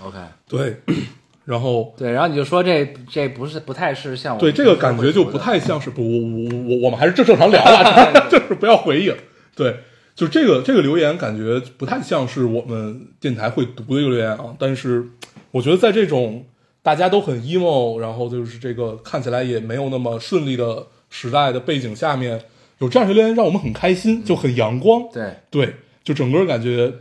[0.05, 0.77] ，OK，对，
[1.47, 9.17] 然后对，然后你就说这这不是不太是像我对这个感觉就不太像是不，我我我我们还是正正常聊了， 就是不要回应。
[9.57, 9.79] 对，
[10.15, 14.55] 就这个这个留言感觉不太像是我们电台会读的一个留言啊。
[14.59, 15.07] 但是
[15.53, 16.45] 我觉得在这种
[16.83, 22.41] 大家都很 emo，然后就是这个看起来也没有那么顺利的时代的背景下面，
[22.79, 25.03] 有这样的留言让我们很开心，就很阳光。
[25.13, 25.35] 对。
[25.51, 26.93] 对，就整个感觉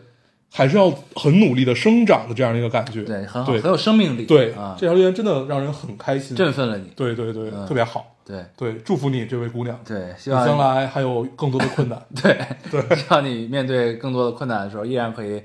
[0.51, 3.03] 还是要很努力的生长的这样的一个感觉。
[3.03, 3.61] 对，很好，对。
[3.61, 7.65] 很有生命力，对，啊，这条留言真的让人很开心，振奋了你，对对对，嗯。
[7.67, 8.15] 特别好。
[8.25, 8.43] 对。
[8.57, 12.01] 对，祝福你这位姑娘，对，希望将来还有更多的困难。
[12.21, 12.37] 对
[12.69, 15.41] 对，希望你面对更多的困难的时候，依然可以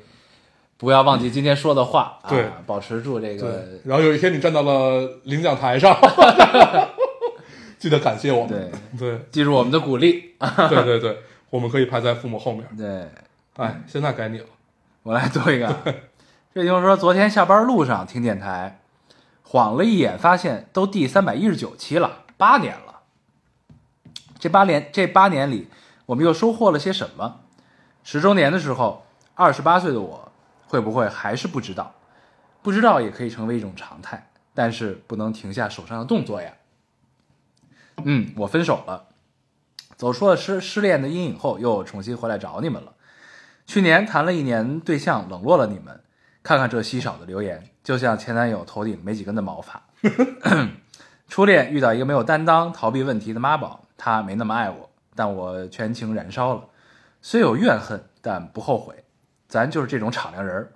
[0.82, 5.96] 不要忘记今天说的话，啊对保持住这对个，然后有一天你站到了领奖台上，
[7.78, 8.68] 记得感谢我们。
[8.98, 10.34] 对，对记住我们的鼓励，
[10.68, 11.18] 对对对，
[11.50, 12.66] 我们可以排在父母后面。
[12.76, 13.06] 对。
[13.58, 14.46] 哎，现在该你了。
[15.04, 15.72] 我来做一个。
[16.52, 18.80] 这就是说昨天下班路上听电台，
[19.44, 23.02] 晃了一眼，发现都第三百一十九期了，八年了。
[24.40, 25.68] 这八年这八年里，
[26.06, 27.36] 我们又收获了些什么？
[28.02, 30.21] 十周年的时候，二十八岁的我
[30.72, 31.94] 会不会还是不知道？
[32.62, 36.50] 不知道也可以成为一种常态，但是不能停下手上的动作呀。
[38.04, 39.08] 嗯，我分手了，
[39.96, 42.94] 走出了失失恋的阴影后，又重新回来找你们了。
[43.66, 46.00] 去年谈了一年对象，冷落了你们。
[46.42, 49.82] 看看这稀少的留言，就像前男友头顶没几根的毛发。
[51.28, 56.64] 初恋遇到一个没有担当、逃避问题的妈宝，他没那么爱我，但我全情燃烧了。
[57.20, 59.01] 虽有怨恨，但不后悔。
[59.52, 60.72] 咱就是这种敞亮人儿。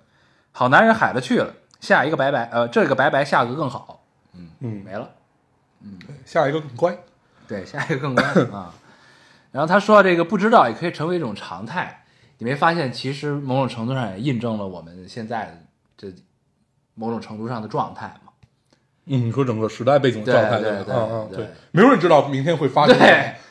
[0.51, 4.03] 好男人海了去了，下一个拜拜，呃，这个拜拜，下个更好。
[4.35, 5.09] 嗯嗯，没了。
[5.81, 6.95] 嗯下一个更乖。
[7.47, 8.71] 对，下一个更乖啊。
[9.51, 12.03] 然后他说这个不知道也可以成为一种常态，
[12.37, 15.59] 你没发现其实某种程度上也印证了我们现在
[15.97, 16.13] 这
[16.93, 18.31] 某种程度上的状态吗？
[19.05, 22.95] 嗯，你说整个时代背景的状态，对对对吧嗯嗯，对没有人知道明天会发生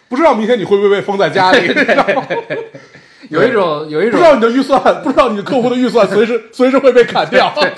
[0.08, 2.24] 不知道明天你会不会被封在家里， 知道吗
[3.30, 7.72] 有一种有一种不知道你的预算，不知道你的客户的预算随时 随时会被砍掉，对，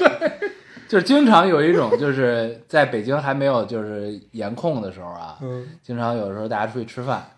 [0.89, 7.31] 就是经常有一种就是在北京还没有就是严控的时候啊，嗯，经常有时候大家出去吃饭，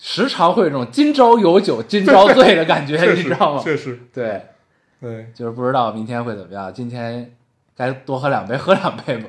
[0.00, 3.60] 时常会有一种今朝有酒今朝醉的感觉，你知道吗？
[3.62, 4.42] 确实，对，
[5.00, 5.26] 对。
[5.34, 7.34] 就是不知道明天会怎么样，今天
[7.76, 9.28] 该多喝两杯，喝两杯吧。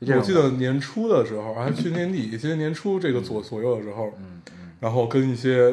[0.00, 4.70] 我记得年初的时候，还去年底， 今年年初这个左左右的时候，嗯嗯。
[4.80, 5.72] 然后跟一些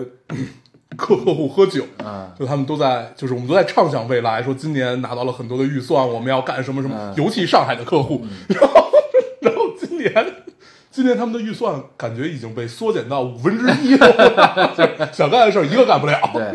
[0.95, 2.31] 客 客户喝酒，嗯。
[2.37, 7.13] 就他们都在，就是我们都在畅想未来，说今年拿到了很多的预算，我们要干什么什么，嗯。
[7.15, 8.91] 尤其上海的客户， 然后
[9.41, 10.13] 然后今年
[10.91, 16.53] 今年他们的预算感觉已经被缩减到五分之一了， 就想干的事儿一个干不了，对，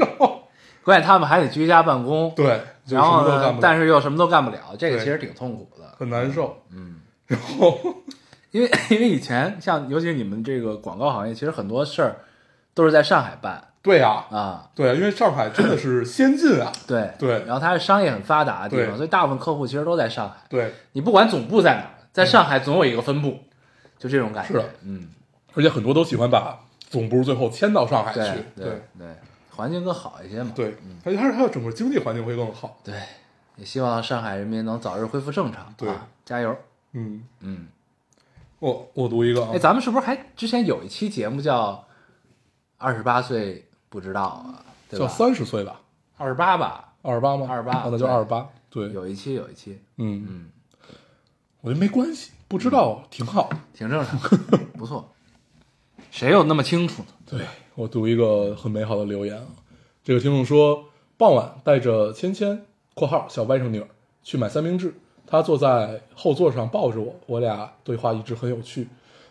[0.83, 5.85] 关键他们还得居家办公，对，就然后什么都干不，了，呢但是又什么都干不了，这个其实挺痛苦的。
[5.99, 7.79] 很难受，嗯，然后
[8.51, 12.17] 因为因为以前像尤其你们这个广告行业，其实很多事儿
[12.73, 17.45] 都是在上海办对呀、啊，对，因为上海真的是先进啊， 对对。
[17.45, 20.37] 然后它是商业很发达的地方，所以大部分客户其实都在上海。
[20.49, 23.39] 对，你不管总部在哪儿，在上海总有一个分部，
[23.99, 24.49] 就这种感觉。
[24.49, 25.09] 是的嗯，
[25.55, 28.65] 而且很多都喜欢把总部最后迁到上海对去，对
[28.99, 29.09] 对，
[29.51, 30.53] 环境更好一些嘛。
[30.55, 32.79] 对，而且它它的整个经济环境会更好。
[32.85, 32.95] 对，
[33.57, 35.73] 也希望上海人民能早日恢复正常。
[35.79, 35.89] 对。
[35.89, 36.55] 啊，加油。
[36.93, 37.69] 嗯，嗯，
[38.59, 39.51] 我我读一个啊。
[39.55, 41.73] 哎，，咱们是不是还之前有一期节目叫
[42.77, 44.65] 《二十八岁不知道》啊？
[44.89, 45.13] 对叫吧？
[45.13, 45.79] 三十岁吧，
[46.17, 47.47] 二十八吧，二十八吗？
[47.51, 48.49] 二十八那就对二十八。
[48.71, 50.51] 对，有一期有一期，嗯，嗯，
[51.61, 53.57] 我觉得没关系，不知道挺好的。
[53.75, 54.19] 挺正常，
[54.79, 55.13] 不错。
[56.11, 57.09] 谁有那么清楚呢？
[57.27, 57.41] 对
[57.75, 59.47] 我读一个很美好的留言啊，
[60.03, 60.85] 这个听众说，
[61.17, 63.89] 傍晚带着芊芊（括号小外甥女儿）
[64.23, 64.95] 去买三明治，
[65.27, 68.89] 她坐在后座上抱着我，我俩对话一直很有趣。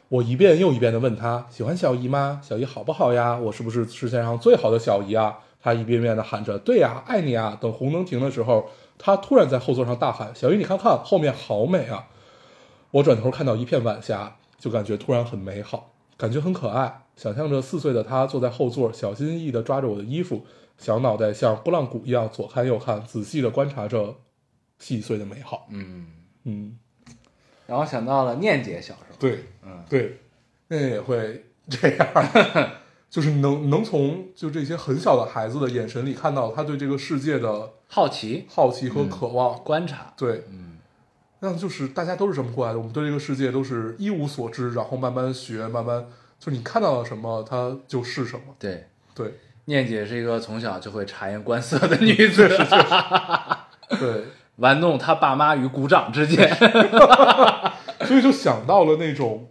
[0.10, 2.42] 我一遍又一遍的问她喜欢小姨吗？
[2.44, 3.38] 小姨好不好呀？
[3.38, 5.38] 我是不是世界上最好的小姨啊？
[5.62, 7.58] 她一遍遍的喊着对呀，爱你啊。
[7.62, 12.08] 等红灯停的时候，她突然在后座上大喊：“小姨，你看看后面好美啊！”
[12.92, 17.04] 我转头看到一片晚霞，就感觉突然很美好，感觉很可爱。
[17.16, 20.44] 想象着四岁的他坐在后座，小心翼翼地抓着我的衣服，
[20.80, 24.16] 小脑袋像拨浪鼓一样左看右看，仔细地观察着
[24.80, 25.68] 细碎的美好。
[25.70, 26.08] 嗯，
[26.46, 26.80] 嗯，
[27.70, 29.16] 让我想到了念姐小时候。
[29.20, 30.18] 对，嗯，对，
[30.68, 32.08] 那也会这样，
[33.10, 39.58] 就是能能从就这些很小的孩子的眼神里看到他对这个世界的好奇、好奇和渴望。
[39.64, 40.14] 观察。
[40.18, 40.78] 对，嗯，
[41.40, 46.06] 那就是大家都是这么过来的，我们对这个世界都是一无所知，然后慢慢学，慢慢
[46.40, 48.56] 就是你看到了什么，它就是什么。
[48.58, 49.34] 对，对，
[49.66, 52.48] 念姐是一个从小就会察言观色的女子，
[54.00, 54.26] 对，
[54.60, 56.50] 玩弄他爸妈于股掌之间。
[58.06, 59.48] 所以就想到了那种，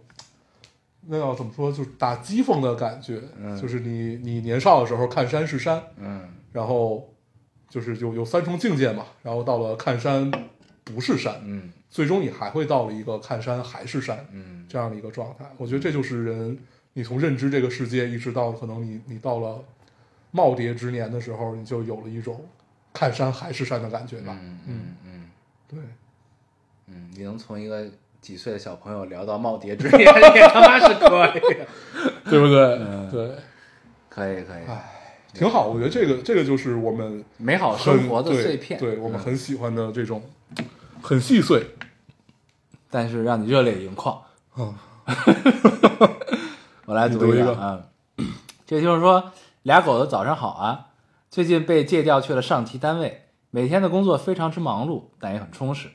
[1.07, 3.21] 那要怎么说，就是打讥讽的感觉。
[3.39, 7.13] 嗯就是你你年少的时候看山是山，嗯然后
[7.69, 10.31] 就是有有三重境界嘛，然后到了看山
[10.83, 15.45] 不是山，嗯最终你还会到了一个看山还是山嗯这样的一个状态。
[15.57, 16.57] 我觉得这就是人，
[16.93, 19.63] 你从认知这个世界，一直到可能你你到了
[20.33, 22.43] 耄耋之年的时候，你就有了一种
[22.99, 24.35] 看山还是山的感觉吧。
[24.41, 25.29] 嗯嗯嗯
[25.69, 25.79] 对，
[26.87, 27.87] 嗯，你能从一个
[28.19, 30.01] 几岁的小朋友聊到耄耋之年，
[30.35, 31.65] 也他妈是可以的。
[32.29, 32.77] 对不对？
[32.81, 33.31] 嗯对，
[34.09, 34.91] 可以可以，哎，
[35.33, 35.67] 挺好。
[35.67, 40.21] 我觉得这个这个就是我们美好生活的碎片，对我们嗯很喜欢的这种
[41.01, 41.65] 很细碎
[42.89, 44.21] 但是让你热泪盈眶。
[44.55, 44.75] 啊。
[46.83, 47.81] 我来读一个啊，
[48.67, 49.31] 这就是说，
[49.63, 50.88] 俩狗子早上好啊！
[51.29, 55.89] 最近被借调去了上级单位，每天的工作非常之忙碌，但也很充实，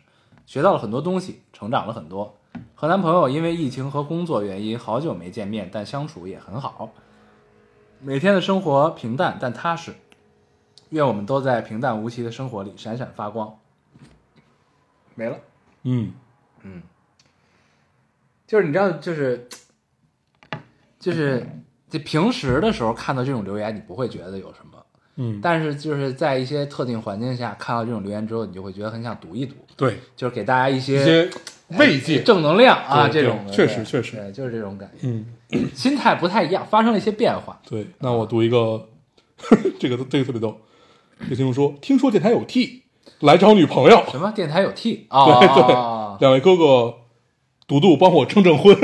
[0.47, 2.38] 学到了很多东西，成长了很多。
[2.77, 6.92] 和男朋友因为疫情和工作原因好久没见面，但相处也很好。
[8.00, 9.94] 每天的生活平淡但踏实，
[10.90, 13.59] 愿我们都在平淡无奇的生活里闪闪发光。
[15.17, 15.37] 没了。
[15.83, 16.13] 嗯
[16.63, 16.83] 嗯
[18.46, 19.48] 就是你知道，就是
[21.00, 21.44] 就是
[21.88, 24.73] 就平时的时候看到这种留言，你不会觉得有什么，
[25.17, 31.31] 嗯，但是就是在一些特定环境下看到这种留言之后，你就会觉得很想读一读，对，就是给大家一一些些
[31.79, 32.23] 慰藉。
[32.23, 35.27] 正能量啊，这种的确实确实对，就是这种感觉，嗯，
[35.75, 37.60] 心态不太一样，发生了一些变化。
[37.69, 37.87] 对。
[38.00, 38.88] 那我读一个，
[39.79, 40.60] 这个这个特别逗。
[41.31, 42.83] 有听众说，听说电台有 T，
[43.21, 44.02] 来找女朋友。
[44.10, 45.38] 什么电台有 T 啊？
[45.38, 45.75] 对对，
[46.21, 46.94] 两位哥哥，
[47.69, 48.77] 读读帮我征征婚。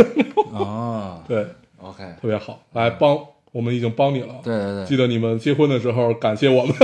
[0.55, 1.47] 啊，对
[1.81, 3.18] ，OK，特别好，来帮
[3.53, 6.75] 我们已经帮你了，对对对，记得你们结婚的时候感谢我们，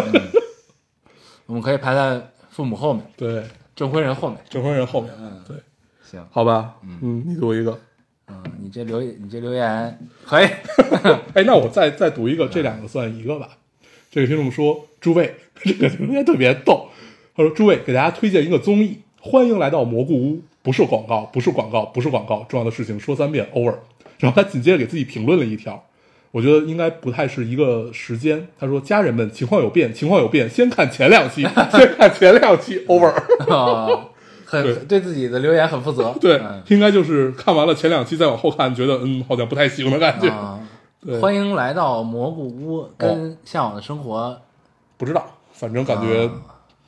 [1.47, 3.45] 我们可以排在父母后面，对，
[3.75, 4.39] 证婚人后面。
[4.49, 5.41] 证婚人后面，嗯。
[5.47, 5.57] 对，
[6.03, 7.79] 行，好吧，嗯，你读一个，
[8.29, 10.47] 嗯，你这留你这留言可以，
[11.35, 13.59] 哎，那我再再读一个，这两个算一个吧。
[14.11, 16.89] 这个听众说：“诸位， 这个留言特别逗。
[17.37, 23.75] 他说：‘诸位，给大家推荐一个综艺，欢迎来到蘑菇屋，不是广告，不是广告，不是广告，重要的事情说三遍，over。’
[24.19, 25.85] 然后他紧接着给自己评论了一条，
[26.37, 28.47] 我觉得应该不太是一个时间。
[28.59, 31.41] 他说：‘家人们，情况有变，情况有变，先看前两期，
[31.72, 33.09] 先看前两期，over。’
[33.49, 33.89] 啊，
[34.45, 36.14] 很对对自己的留言很负责。
[36.20, 40.28] 对，嗯应该就是看完了前两期再往后看，觉得嗯，好像不太行的感觉。
[40.28, 40.61] 啊，
[41.03, 44.39] 对，欢迎来到蘑菇屋，跟向往的生活
[44.99, 46.32] 不知道，反正感觉啊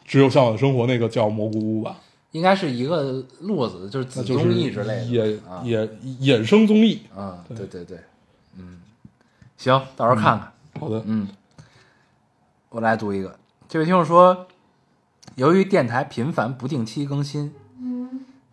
[0.04, 1.96] 只有向往的生活那个叫蘑菇屋吧。”
[2.32, 5.04] 应该是一个路子，就是子那就是综艺之类的。
[5.04, 5.88] 也啊也
[6.20, 7.00] 衍生综艺。
[7.16, 7.96] 啊，对对对，
[8.58, 8.76] 嗯，
[9.58, 10.52] 行，到时候看看。
[10.78, 11.26] 好的，嗯，
[12.68, 13.36] 我来读一个。
[13.68, 14.46] 这位听众说，
[15.34, 17.52] 由于电台频繁不定期更新，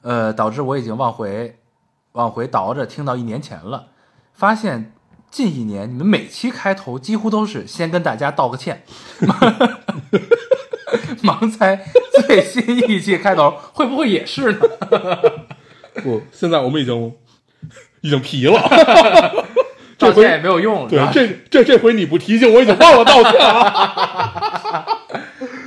[0.01, 1.60] 呃，导致我已经往回
[2.14, 3.89] 往回倒着听到一年前了，
[4.34, 4.93] 发现
[5.30, 8.84] 近一年你们每期开头几乎都是先跟大家道个歉，
[11.22, 11.86] 盲猜
[12.26, 14.60] 最新一期开头会不会也是呢？
[16.01, 17.14] 不，现在我们已经
[18.01, 19.45] 已经皮了。
[20.08, 24.86] 道歉也没有用了，对吧，这这这回你不提醒，我已经忘了道歉了。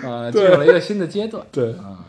[0.04, 1.44] 呃，进入了一个新的阶段。
[1.52, 2.04] 对，啊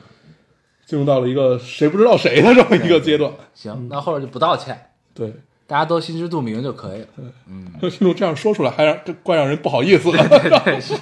[0.86, 3.32] 进入到了一个谁不知道谁的这么一个阶段。
[3.54, 5.32] 行，那后边就不道歉，对，
[5.68, 7.08] 大家都心知肚明就可以了。
[7.48, 10.28] 嗯听众这样说出来，还让这怪让人不好意思的。
[10.28, 10.96] 对对是，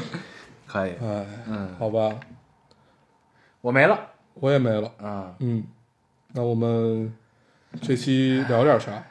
[0.66, 0.92] 可以。
[1.02, 2.14] 哎，嗯，好吧，
[3.60, 3.98] 我没了。
[4.34, 4.90] 我也没了。
[5.02, 5.64] 啊，嗯，
[6.32, 7.12] 那我们
[7.82, 9.04] 这期聊点啥？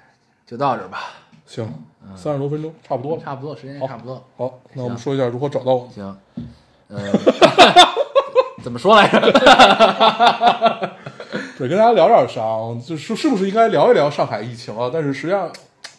[0.47, 0.99] 就到这儿吧，
[1.47, 1.67] 行，
[2.15, 3.23] 三十多分钟，差不多了。
[3.23, 4.23] 差不多，时间也差不多。
[4.35, 5.91] 好，那我们说一下如何找到我们。
[5.91, 6.17] 行，
[6.89, 7.11] 呃，
[8.63, 9.19] 怎么说来着？
[11.57, 12.41] 对，跟大家聊点啥？
[12.85, 14.89] 就是是不是应该聊一聊上海疫情啊？
[14.93, 15.51] 但是实际上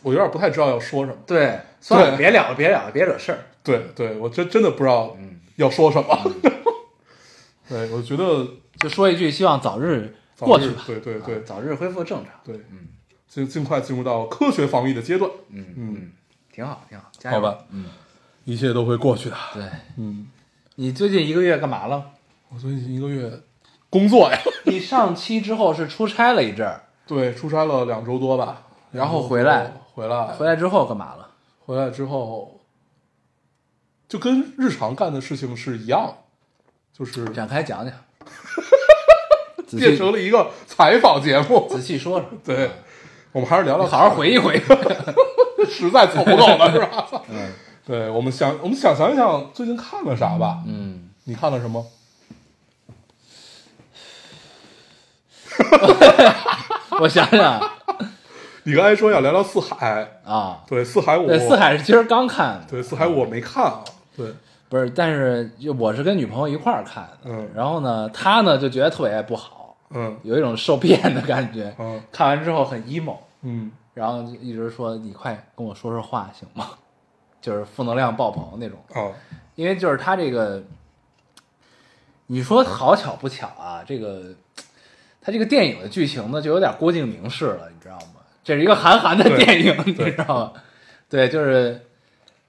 [0.03, 1.18] 我有点不太知道要说什么。
[1.26, 3.38] 对，算了，别聊了，别聊了，别惹事儿。
[3.64, 5.16] 对，对我真真的不知道
[5.57, 6.18] 要说什么。
[7.68, 8.46] 对，我觉得
[8.78, 12.32] 就说一句，希望早日过去吧，对对对啊早日恢复正常。
[12.44, 12.88] 对，嗯，
[13.29, 16.12] 尽尽快进入到科学防疫的阶段，嗯嗯，
[16.53, 17.37] 挺好，挺好，加油。
[17.37, 17.87] 好吧嗯，
[18.45, 19.37] 一切都会过去的。
[19.55, 19.62] 对。
[19.97, 20.29] 嗯，
[20.76, 22.12] 你最近一个月干嘛了？
[22.49, 23.31] 我最近一个月
[23.91, 28.62] 工作呀， 你上期之后是出差了一阵儿，对，出差了两周多吧，
[28.93, 31.29] 然后回来，回来，回来之后干嘛了？
[31.66, 32.59] 回来之后，
[34.09, 36.16] 就跟日常干的事情是一样，
[36.95, 37.95] 就是展开讲讲，
[39.66, 41.68] 仔 变成了一个采访节目。
[41.68, 42.70] 仔细说说，对，
[43.33, 44.57] 我们还是聊聊，好好回忆回。
[44.57, 44.61] 忆。
[45.70, 47.07] 实在凑不够了，是吧？
[47.29, 47.53] 嗯。
[47.87, 50.59] 对，我们想，我们想想一想，最近看了啥吧？
[50.66, 51.87] 嗯，你看了什么？
[57.01, 57.61] 我想想。
[58.64, 62.59] 你刚才说要聊聊四海，啊，对，四海我，对，四，海是今儿刚看。
[62.61, 63.83] 的，对，四海我没看啊，
[64.14, 64.31] 对，
[64.68, 67.49] 不是，但是就我是跟女朋友一块儿看的，嗯。
[67.55, 69.57] 然后呢，她呢就觉得特别不好，
[69.91, 70.18] 嗯。
[70.22, 72.01] 有一种受骗的感觉，嗯。
[72.12, 73.70] 看完之后很 emo，嗯。
[73.95, 76.70] 然后就一直说你快跟我说说话行吗？
[77.41, 79.14] 就是负能量爆棚那种，哦，
[79.55, 80.61] 因为就是他这个，
[82.26, 84.34] 你说好巧不巧啊，这个
[85.20, 88.20] 他这个电影的剧情呢，就有点郭敬明式了，你知道吗？
[88.43, 90.53] 这是一个韩寒的电影，你知道吗？
[91.09, 91.80] 对，就是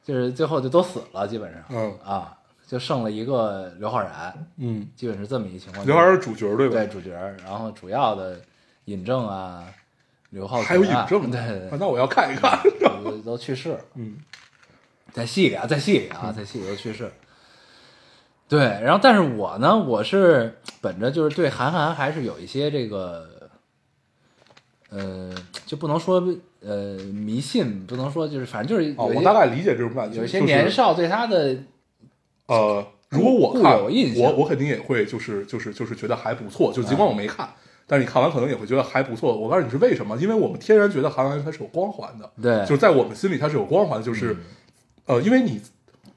[0.04, 1.96] 就是最后就都死了，基本上，嗯。
[2.04, 2.36] 啊，
[2.70, 5.84] 就剩了一个刘昊然，嗯，基本是这么一情况。
[5.88, 6.76] 刘昊然是主角对吧？
[6.76, 7.09] 对主角，
[7.43, 8.39] 然后主要的
[8.86, 9.65] 尹正啊，
[10.30, 12.59] 刘浩存啊还有尹正，对对啊那我要看一看。
[12.61, 13.80] 对，都都去世了。
[13.95, 14.17] 嗯
[15.11, 17.11] 在戏里啊，在戏里啊，在戏里都去世。
[18.47, 23.49] 对，然后但是我呢，我是本着就是对韩寒还是有一些这个，
[24.89, 25.34] 呃，
[25.65, 26.24] 就不能说
[26.61, 31.57] 呃迷信，不能说就是反正就是哦，我大概理解这种感觉，有一些年少对他的
[32.50, 37.47] 呃，如果我看，有印象我我肯定也会就是就是就是觉得还不错，就尽管我没看，
[37.88, 39.38] 但是你看完可能也会觉得还不错。
[39.38, 40.18] 我告诉你是为什么？
[40.18, 44.36] 因为我们天然觉得韩寒它是有光环的，对，就是在我们心里它是有光环的，就是、
[45.06, 45.62] 呃，因为你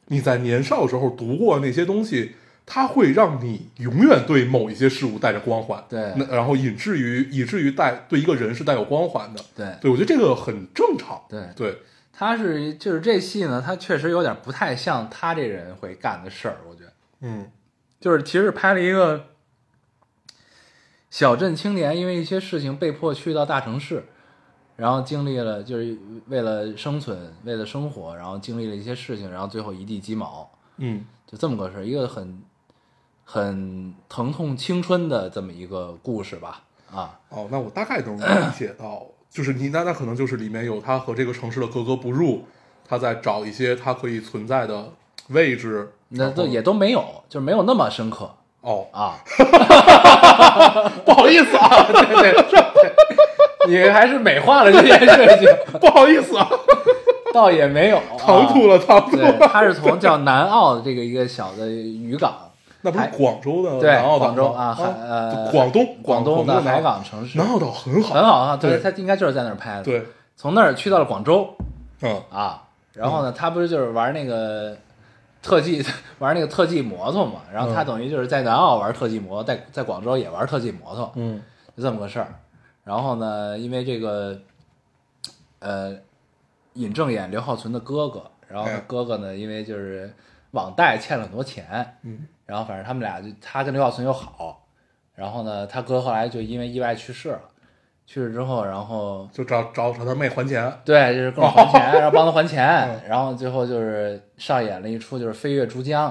[0.06, 2.32] 你在年少的时候读过那些东西。
[2.64, 11.76] 它会让你永远对某一些事物带着光环，对那然后以至于以至于带对一个人是带有光环的，对对我觉得这个很正常，对对，
[12.12, 16.92] 他是就是这戏呢，他确实有点不太像他这人会干的事儿，我觉得。
[17.20, 17.50] 嗯
[18.00, 19.26] 就是其实拍了一个
[21.08, 24.04] 小镇青年，因为一些事情被迫去到大城市，
[24.76, 25.96] 然后经历了就是
[26.26, 32.42] 为了生存，为了生活，然后经历了一些事情，然后最后一地鸡毛，嗯就这么个事儿，一个很
[33.24, 42.44] 很疼痛青春的这么一个故事吧，啊，哦，那我大概都能理解到，就是你那那可能就是里面有他和这个城市的格格不入，
[42.86, 44.92] 他在找一些他可以存在的
[45.28, 48.30] 位置，那都也都没有，就是没有那么深刻。
[48.60, 49.16] 哦，啊。
[51.04, 55.06] 不好意思啊，对对对，你还是美化了这件事
[55.40, 55.48] 情，
[55.80, 56.46] 不好意思啊，
[57.32, 59.16] 倒也没有、啊，唐突了，唐突
[59.46, 62.51] 他是从叫南澳的这个一个小的渔港，
[62.82, 70.04] 那不是广州的对南澳岛吗广州啊，海呃广东广东的海港城市，南澳岛很好，很好啊，对，他应该就是在那儿拍的。，对，
[70.36, 71.48] 从那儿去到了广州
[72.00, 72.20] 嗯。
[72.30, 74.76] 啊，然后呢，他不是就是玩那个
[75.42, 75.84] 特技，
[76.18, 77.86] 玩那个特技摩托嘛，然后他嗯。
[77.86, 81.40] 等于就是在南澳玩特技摩托，在在广州也玩特技摩托，嗯。
[81.76, 82.34] 就这么个事儿。
[82.84, 84.36] 然后呢，因为这个，
[85.60, 85.96] 呃，
[86.74, 90.12] 尹正演刘浩存的哥哥，然后他哎哥哥呢，因为就是
[90.50, 94.66] 网贷欠了很多钱，嗯然后反正他们俩就他跟刘浩存又好，
[95.14, 97.40] 然后呢，他哥后来就因为意外去世了，
[98.04, 102.46] 去世之后，然后就找找找他妹还钱，对，就是各种还钱， 然后帮他还嗯。
[102.46, 106.10] 钱，然后最后就是上演了一出就是《飞跃珠江》，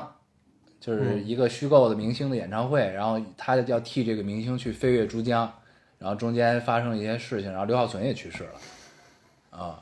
[0.80, 5.48] 就是嗯一个虚构的明星的演唱会，然后他要替这个明星去飞跃珠江，
[6.00, 9.80] 然后中间发生了一些事情，然后刘浩存也去世了，啊，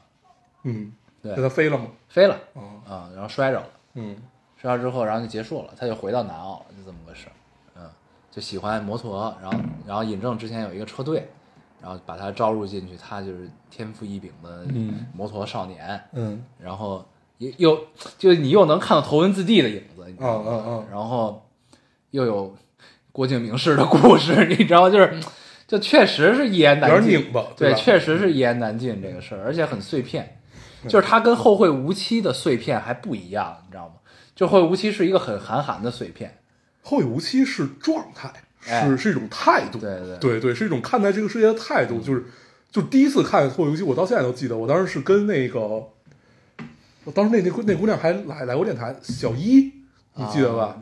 [0.64, 0.92] 嗯，
[1.24, 1.86] 对他飞了吗？
[2.10, 4.18] 飞了哦，啊，然后摔着了，嗯
[4.62, 7.34] 摔着之后，然后就结束了，他就回到南澳了，就这么个事儿，
[7.78, 7.90] 嗯，
[8.30, 9.58] 就喜欢摩托，然后
[9.88, 11.30] 然后尹正之前有一个车队，
[11.82, 17.06] 然后把他招入进去，他就是天赋异禀的嗯摩托少年，嗯然后
[17.38, 17.80] 又又
[18.18, 20.46] 就你又能看到头文字 D 的影子，你知道吗？
[20.48, 21.48] 嗯嗯嗯然后
[22.12, 22.54] 又有
[23.12, 24.90] 郭敬明式的故事， 你知道吗？
[24.90, 25.18] 就是
[25.68, 30.42] 就确实是一言难尽，拧巴，对，确实是一言难尽这个事儿，而且很碎片，
[30.90, 33.94] 就是它跟后会无期的碎片还不一样，你知道吗？
[34.40, 36.40] 就后会无期是一个很韩寒的碎片，
[36.82, 38.32] 后会无期是状态，
[38.70, 38.88] 哎。
[38.88, 40.40] 是是一种态度，对对对。
[40.40, 42.00] 对，是一种看待这个世界的态度。
[42.00, 42.24] 就是
[42.72, 45.60] 就第一次看《后会无期》，我到现在都记得，我当时是跟那个，
[47.04, 49.74] 我当时那那那姑娘还来来过电台，小一，
[50.14, 50.78] 你记得吧？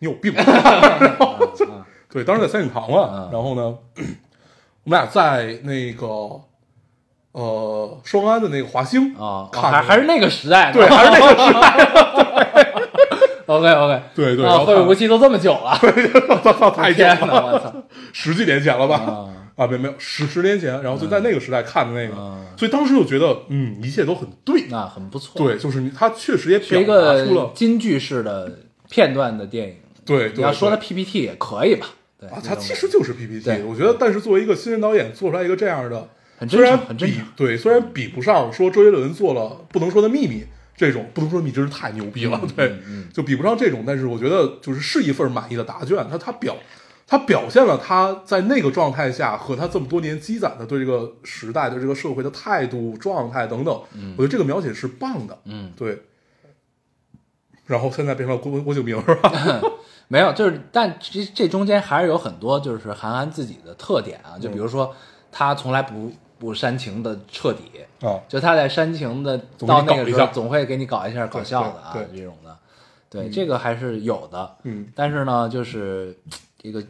[0.00, 1.16] 你有病，啊
[2.12, 3.78] 对，当时在三影堂嘛嗯，然后呢，
[4.84, 6.06] 我们俩在那个
[7.34, 12.72] 呃双安的那个华星啊，还还是那个时代，对，还是那个时代
[13.46, 17.74] ，OK OK，对对， 后会无期都这么久了， 我操，太久天哪，了，我操！
[18.12, 18.96] 十几年前了吧？
[18.96, 19.26] 啊。
[19.56, 22.44] 啊，没有没有，十十年前，然后就在那个时代看的那个，嗯。
[22.56, 26.84] 所以当时就觉得，嗯，一切都很对，那很不错，对，就是你，他确实也表达
[27.24, 28.50] 出个了，京剧式的
[28.90, 29.76] 片段的电影。
[30.04, 30.88] 对，对你要说它对。
[30.88, 31.86] PPT 也可以吧？
[32.18, 33.62] 对啊，这种他其实就是 PPT，对。
[33.62, 36.08] 我觉得，但是作为一个新人导演做出来一个这样的，
[36.38, 40.44] 很虽然比对，虽然比不上说周杰伦做了不能说的秘密
[40.76, 46.56] 这种，不能说的秘密真是太牛逼了，对，嗯就比不上这种，但是我觉得就是是一份满意的答卷，他他表。
[47.06, 53.74] 他表现了他在那个状态下和他这么多年积攒的对这个时代、对这个社会的态度、状态等等，
[54.16, 55.38] 我觉得这个描写是棒的。
[55.44, 56.02] 嗯，对。
[57.66, 59.30] 然后现在变成了郭郭敬明是吧？
[60.08, 64.90] 没有，就是但这这中间还是有很多就是韩寒自己的特点啊，就比如说
[65.30, 72.56] 他从来不不煽情的彻底，啊，就他在煽情的总到那个时候总会给你搞一下搞笑的啊这种的，
[73.08, 74.88] 对这个还是有的，嗯。
[74.94, 76.16] 但是呢，就是
[76.58, 76.84] 这个，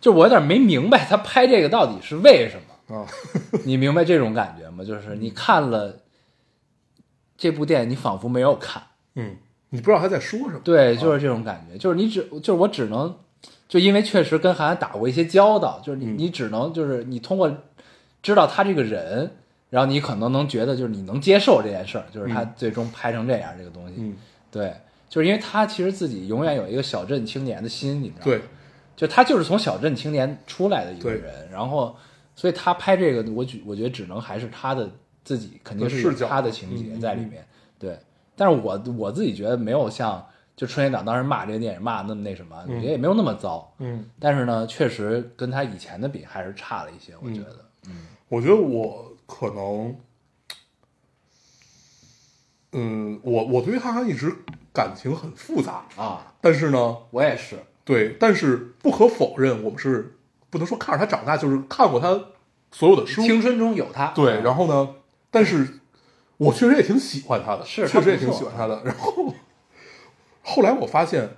[0.00, 2.62] 就我有点没明白他拍这个到底是为什么。
[2.96, 3.06] 啊，
[3.64, 4.82] 你明白这种感觉吗？
[4.84, 5.96] 就是你看了
[7.38, 8.82] 这部电影，你仿佛没有看，
[9.14, 9.36] 嗯，
[9.68, 10.60] 你不知道他在说什么。
[10.64, 13.16] 对，就是这种感觉，就是你只就是我只能，
[13.68, 16.18] 就因为确实跟韩寒打过一些交道，就是你、嗯。
[16.18, 17.48] 你只能就是你通过
[18.22, 19.30] 知道他这个人，
[19.68, 22.52] 然后你可能能觉得就是你能接受这件事儿，就是他嗯。
[22.56, 24.16] 最终拍成这样这个东西，嗯，
[24.50, 24.74] 对，
[25.08, 28.24] 就是因为他其实自己永远有一个小镇青年的心，你知道吗？
[28.24, 28.42] 对，
[28.96, 31.96] 就他就是从小镇青年出来的一个人，然后
[32.34, 34.90] 所以他拍这个，我觉我觉得只能还是他的
[35.24, 37.44] 自己肯定是他的情节在里面，
[37.78, 37.98] 对。
[38.36, 47.56] 但是我我自己觉得没有像就春节档当时骂这个电影骂那么那什么，我觉得也没有那么糟，嗯，但是呢，确实跟他以前的比还是差了一些，我觉得，
[48.28, 49.96] 我觉得我可能，
[52.72, 54.34] 嗯，我我对于韩寒一直
[54.72, 60.16] 感情很复杂，啊，但是呢，我也是，对，但是不可否认，我们是
[60.48, 62.26] 不能说看着他长大，就是看过他
[62.70, 64.94] 所有的书，青春中有他，对，然后呢，
[65.30, 65.80] 但是
[66.36, 68.82] 我确实也挺喜欢他的，是确实也挺喜欢他的。
[68.84, 69.34] 然后
[70.42, 71.36] 后来我发现，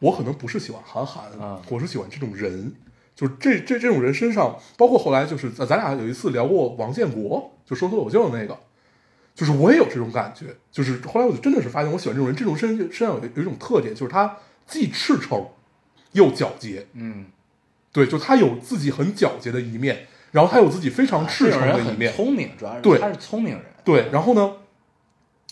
[0.00, 2.74] 我可能不是喜欢韩寒，嗯我是喜欢这种人，
[3.14, 8.58] 就是这这这种人身上，包括后来就是咱咱俩有一次聊过王建国，就说脱口秀的那个，
[9.34, 15.46] 就是我也有这种感觉，就是后来我就真的是发现我喜欢这种人，这种身身上有有一种特点，就是他既赤诚
[16.12, 17.26] 又皎洁，嗯，
[17.92, 22.80] 对，就他有自己很皎洁的一面，然后他有自己非常赤诚的一面，聪明，主要是。
[22.80, 24.56] 对他是聪明人，对，然后呢，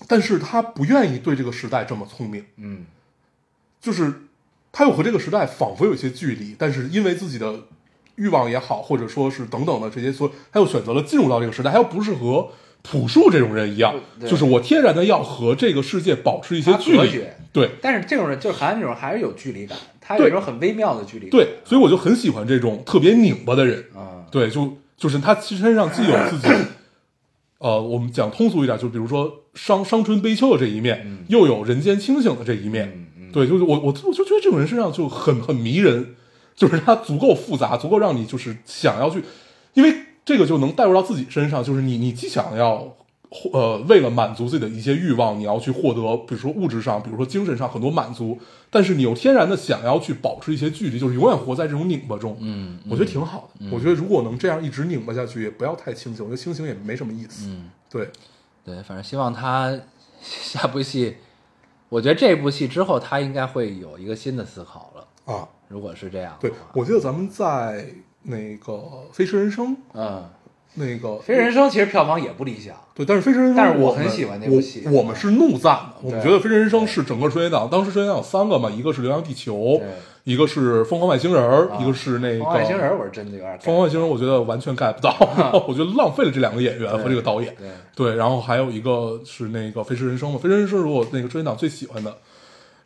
[0.09, 2.87] 但是他不愿意对这个时代这么聪明，嗯。
[3.81, 4.13] 就是
[4.73, 7.55] 他又和这个时代仿佛有一些距离，但是因为自己的
[8.15, 12.49] 欲望也好，或者说是等等的这些，所以他又选择了进入到这个时代，他又不是和
[12.83, 13.95] 朴树这种人一样，
[14.27, 26.49] 就是我天然的要和这个世界保持一些距离，对但是这种人就是韩寒这种还是有距离感，他有一种很微妙的距离感，对，所以我就很喜欢这种特别拧巴的人，啊，对，就就是他其实身上既有自己，
[27.59, 33.02] 呃，我们讲通俗一点，就比如说伤伤春悲秋的这一面，又有人间清醒的这一面。
[33.33, 36.15] 对，就是我我我就觉得这种人身上就很很迷人，
[36.55, 39.25] 就是他足够复杂，足够让你就是想要去，
[39.75, 42.97] 因为这个就能带入到自己身上，就是你你既想要。
[43.55, 52.37] 呃，为了满足自己的一些欲望，你要去获得，比如说物质上，比如说精神上很多满足，但是你又天然的想要去保持一些距离，就是永远活在这种拧巴中。
[52.41, 53.67] 嗯，我觉得挺好的。
[53.71, 57.47] 我觉得如果能这样一直拧巴下去，也不要太清醒，我觉得清醒也没什么意思。
[57.47, 58.11] 嗯，对，
[58.67, 59.75] 对，反正希望他
[60.21, 61.17] 下部戏，
[61.93, 65.35] 我觉得这部戏之后他应该会有一个新的思考了。
[65.35, 67.85] 啊，如果是这样对，，我记得咱们在
[68.23, 68.73] 那个
[69.13, 70.27] 《飞驰人生》嗯，
[70.75, 79.89] 那个《飞驰人生》其实票房也不理想，对，但是《飞驰人生》但是我很喜欢那部戏我我们是怒赞的，我们觉得《飞驰人生》是整个春节档，当时春节档有三个嘛，一个是《流浪地球》，对
[80.25, 85.13] 一个是《疯狂外星人》啊一个是那个《外星人》，我是真的有点疯狂外星人》，我觉得完全 get 不到，
[85.67, 87.55] 我觉得浪费了这两个演员和这个导演。
[87.57, 92.17] 对，对，然后还有一个是那个《飞驰人生》嘛，《飞驰人生》是我那个春节档最喜欢的。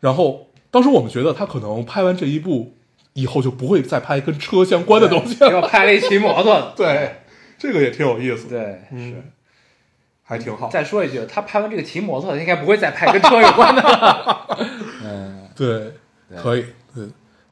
[0.01, 2.75] 然后当时我们觉得他可能拍完这一部
[3.13, 5.61] 以后就不会再拍跟车相关的东西结果。
[5.63, 7.17] 拍了一骑摩托， 对，
[7.59, 9.23] 这个也挺有意思，，对，嗯是。
[10.29, 10.69] 还挺好。
[10.69, 13.83] 再说一句，他拍完这个骑摩托的，应该不会再拍跟车有关的。
[15.05, 15.93] 嗯，对，
[16.37, 16.75] 可以，对。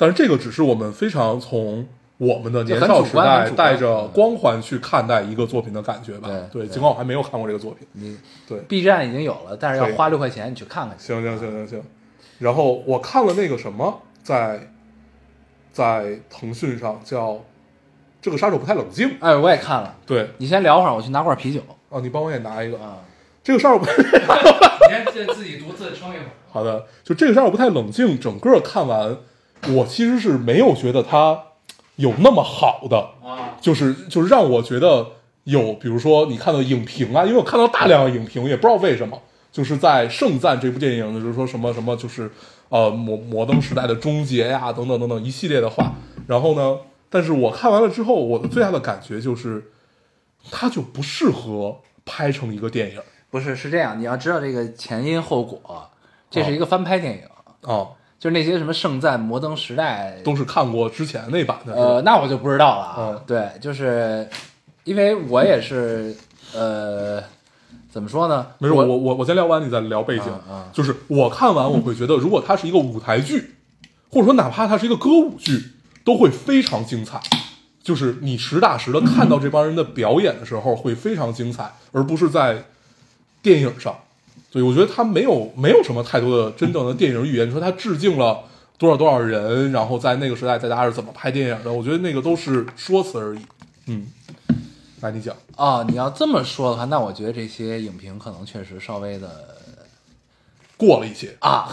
[0.04, 1.86] 但是这个只是我们非常从
[2.18, 6.28] 我们的年少时代带着光环去看待一个作品的感觉吧。
[6.52, 7.88] 对，尽管我还没有看过这个作品。
[7.92, 11.04] 你对，B 站已经有了，但是要花六块钱，你去看看去。
[11.04, 11.82] 行行行行行。
[12.38, 14.68] 然后我看了那个什么，在
[15.72, 17.40] 在腾讯上叫
[18.20, 19.16] 这个杀手不太冷静。
[19.20, 19.96] 哎，我也看了。
[20.04, 21.62] 对，你先聊会儿，我去拿罐啤酒。
[21.88, 22.78] 哦，你帮我也拿一个。
[22.78, 22.98] 啊，
[23.42, 23.92] 这个杀手不你
[24.90, 26.30] 先自自己独自撑一会儿。
[26.54, 29.16] 好的，就这个杀手不太冷静，整个看完，
[29.72, 31.40] 我其实是没有觉得它
[31.96, 32.96] 有那么好的。
[33.26, 35.06] 啊，就是就是让我觉得
[35.44, 42.30] 有，比如说你看到影评啊，因为我看到大量的影评，也不知道为什么，就是在盛赞这部电影，就是说什么什么，就是
[42.68, 45.92] 呃摩摩登时代的终结呀，等等等等一系列的话。
[46.26, 49.70] 然后呢，但是我看完了之后，我的最大的感觉就是，
[50.50, 53.00] 它就不适合拍成一个电影
[53.30, 55.90] 不是，是这样，你要知道这个前因后果。
[56.30, 57.22] 这是一个翻拍电影，
[57.70, 57.86] 啊，
[58.24, 62.96] 就是那些什么圣赞摩登时代，都是看过之前那版的，呃，那我就不知道了啊。
[62.98, 64.26] 嗯对，就是
[64.84, 66.16] 因为我也是，
[66.54, 67.22] 呃，
[67.90, 68.46] 怎么说呢？
[68.60, 70.24] 没事，我我我先聊完，你再聊背景。
[70.26, 73.56] 嗯嗯就是我看完，我会觉得，如果它是一个舞台剧，
[74.10, 75.72] 或者说哪怕它是一个歌舞剧，
[76.02, 77.20] 都会非常精彩。
[77.82, 82.64] 就是你实打实的看到这帮人的表演的时候，会非常精彩，而不是在
[83.42, 83.94] 电影上。
[84.54, 87.48] 所以我觉得他没有没有什么太多的真正的电影语言。
[87.48, 88.38] 你说他致敬了
[88.78, 91.72] 多少多少人，然后在那个时代大家是怎么拍电影的？
[91.72, 93.40] 我觉得那个都是说辞而已。
[93.86, 94.06] 嗯，
[95.00, 95.34] 来你讲。
[95.56, 99.28] 啊，你要这么说的话，那我觉得这些影评可能确实稍微的
[100.76, 101.68] 过了一些啊，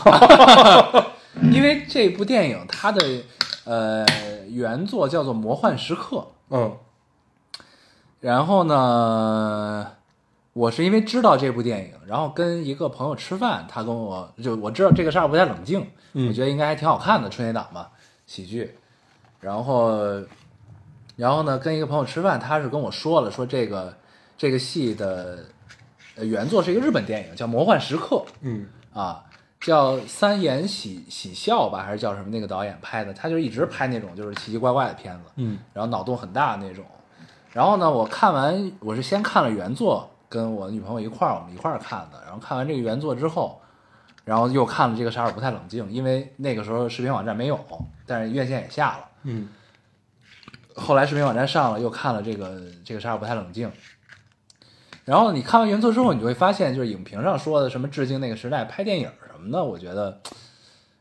[1.53, 3.21] 因为这部电影它的
[3.63, 4.03] 呃
[4.49, 6.17] 原作叫做《魔幻时刻》，
[6.49, 6.75] 嗯
[8.21, 9.91] 然后呢，
[10.53, 17.87] 我是因为知道这部电影，然后跟一个朋友吃饭，他跟我就我知道这个事儿不太冷静，嗯我觉得应该还挺好看的，春节档嘛，
[18.25, 18.77] 喜剧。
[19.39, 19.97] 然后，
[21.15, 23.97] 然后呢，跟一个朋友吃饭，他是跟我说了，说这个
[24.37, 25.39] 这个戏的
[26.15, 28.17] 呃原作是一个日本电影，叫《魔幻时刻》。
[28.41, 29.23] 嗯啊，
[29.61, 32.29] 叫三眼喜喜笑吧，还是叫什么？
[32.29, 36.83] 那个导演拍的，他就一直拍那种就是奇奇怪怪的片子，嗯然后脑洞很大那种。
[37.53, 42.21] 然后呢，我看完，我是先看了原作，跟我女朋友一块儿，我们一块儿看的。
[42.23, 43.61] 然后看完这个原作之后，
[44.23, 47.59] 然后又看了这个《杀手不太冷静》，因为那个时候视频网站没有，
[48.05, 49.09] 但是院线也下了。
[49.23, 49.49] 嗯
[50.73, 53.67] 后来视频网站上了，又看了这个这个《杀手不太冷静》。
[55.03, 60.21] 然后你看完原作之后，你就会发现，就是影评上说的什么致敬那个时代、拍电影什么的，我觉得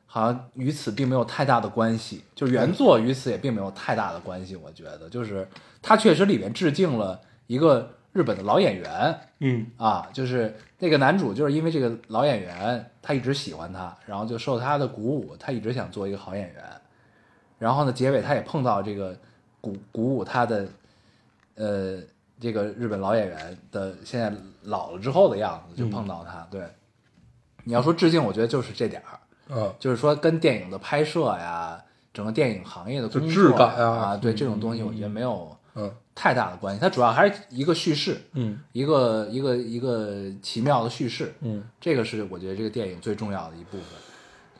[0.06, 4.56] 好像与此并没有太大的关系，就是原作与此也并没有太大的关系。
[4.56, 5.46] 我觉得，就是
[5.80, 9.20] 它确实里面致敬了一个日本的老演员。
[9.38, 9.66] 嗯。
[9.76, 16.64] 啊，就是那个男主，就是因为这个老演员，他一直喜欢他，然后就受他的鼓舞，他一直想做一个好演员。
[17.58, 19.14] 然后呢，结尾他也碰到这个
[19.60, 20.66] 鼓鼓舞他的，
[21.56, 21.98] 呃，
[22.40, 24.32] 这个日本老演员的现在
[24.62, 26.46] 老了之后的样子，就碰到他。
[26.50, 26.62] 对，
[27.64, 29.74] 你要说致敬，我觉得就是这点儿，嗯。
[29.78, 31.78] 就是说跟电影的拍摄呀，
[32.14, 33.90] 整个电影行业的工作就质感啊。
[33.90, 36.80] 啊，对嗯这种东西，我觉得没有嗯太大的关系。
[36.82, 43.86] 它主要还是一个叙事，嗯一个一个一个奇妙的叙事，嗯这个是我觉得这个电影最重要的一部分。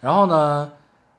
[0.00, 0.72] 然后呢，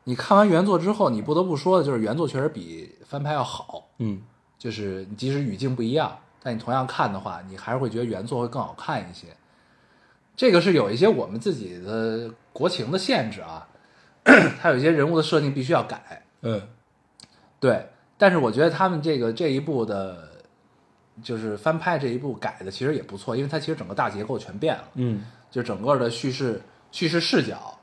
[0.06, 3.88] 你看完原作之后，你不得不说的就是原作确实比翻拍要好。
[4.00, 4.20] 嗯
[4.58, 9.28] 就是你即使语境不一样，但你同样看的话，你还是会觉得原作会更好看一些。
[10.36, 13.68] 这个是有一些我们自己的国情的限制啊，
[14.60, 16.62] 它有一些人物的设定必须要改，嗯
[17.60, 17.86] 对。
[18.18, 20.31] 但是我觉得他们这个这一部的，
[21.22, 24.88] 就是翻拍这一部改的其实也不错，因为它其实整个大结构全变了。
[24.96, 27.78] 嗯就整个的叙事叙事视角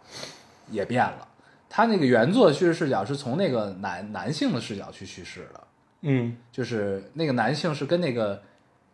[0.70, 1.28] 也变了。
[1.68, 5.60] 他那个原作的叙事视角是从那个男男性的视角去叙事的，
[6.00, 8.42] 嗯就是那个男性是跟那个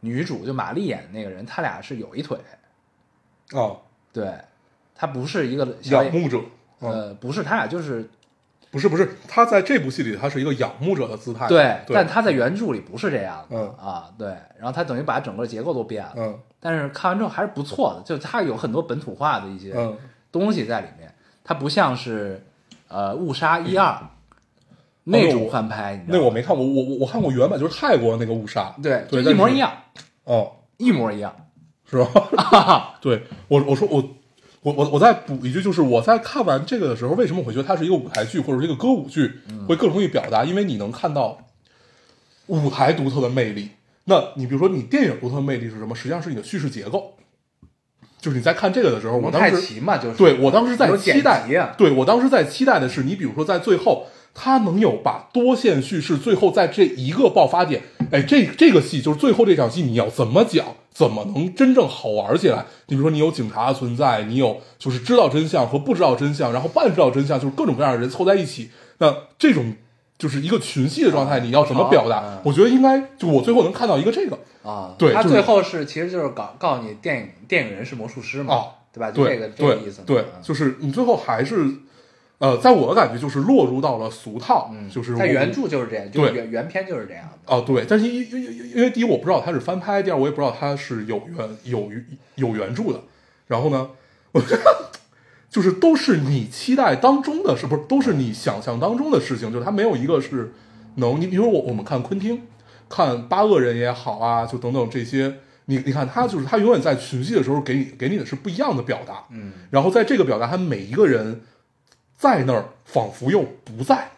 [0.01, 2.37] 女主就玛丽演的那个人，他俩是有一腿，
[3.53, 3.81] 哦，
[4.13, 4.37] 对，
[4.93, 6.41] 他不是一个小仰慕者。
[6.81, 8.11] 嗯，呃，不是，他俩就是
[8.75, 11.47] 不是不是，他在这部戏里他是一个仰慕者的姿态。
[11.47, 14.27] 对，对，但他在原著里不是这样的、嗯啊，对，
[14.59, 19.97] 然后他等于把整个结构都变了，嗯但是看完之后还是不错的，就他有很多本土化的一些嗯
[20.33, 21.15] 东西在里面，
[21.45, 22.45] 它不像是
[22.89, 23.97] 呃误杀一二
[25.05, 28.75] 那那种翻拍，那我没看过，我我我看过原版，就是泰国那个误杀。
[28.83, 29.71] 对，对就一模一样，
[30.25, 31.33] 哦，一模一样，
[31.89, 32.97] 是吧？
[33.01, 34.03] 对我我说我
[34.65, 39.31] 我我我再补一句，就是我在看完这个的时候，为什么我会觉得它是一个舞台剧或者是一个歌舞剧，
[39.69, 40.43] 会更容易表达？
[40.43, 41.39] 因为你能看到
[42.47, 43.69] 舞台独特的魅力。
[44.07, 45.95] 那你比如说，你电影独特的魅力是什么？
[45.95, 47.15] 实际上是你的叙事结构。
[48.23, 51.47] 就是你在看这个的时候，我当时嘛，就是对我当时在期待
[51.77, 60.65] 对我当时在期待的是，你比如说在最后，他能有把多线叙事，最后在这一个爆发点，哎，这这个戏就是最后这场戏，你要怎么讲，
[60.95, 62.65] 怎么能真正好玩起来？
[62.87, 69.75] 你比如说，你有警察存在，你有就是知道真相和不知道真相，然后半知道真相，就是各种各样的人凑在一起，那这种
[70.17, 72.23] 就是一个群戏的状态，你要怎么表达？
[72.25, 79.11] 嗯我觉得应该就我最后能看到一个这个，啊，对他最后是其实就是告告诉你电影电影人是魔术师嘛，哦对吧？
[79.11, 81.69] 就这个这个意思，对嗯，就是你最后还是，
[82.39, 91.91] 呃，在我的感觉就是落入到了俗套，嗯就是在原著就是这样，就是对原原片就是这样的，哦，对，但是因因因因为第一我不知道它是翻拍，第二我也不知道它是有原有
[92.35, 93.01] 有原著的，
[93.47, 93.91] 然后呢，
[94.33, 94.43] 我
[95.49, 99.53] 就是都是你期待当中的，是不是都是你想象当中的事情？
[99.53, 100.53] 就是它没有一个是
[100.97, 102.43] 能，你比如我我们看昆汀，
[102.89, 111.41] 看八恶人也好啊，就等等这些，你你看他就是他永远在群戏的时候给你给你的是不一样的表达，嗯，然后在这个表达，他每一个人
[112.25, 114.13] 在那儿，仿佛又不在。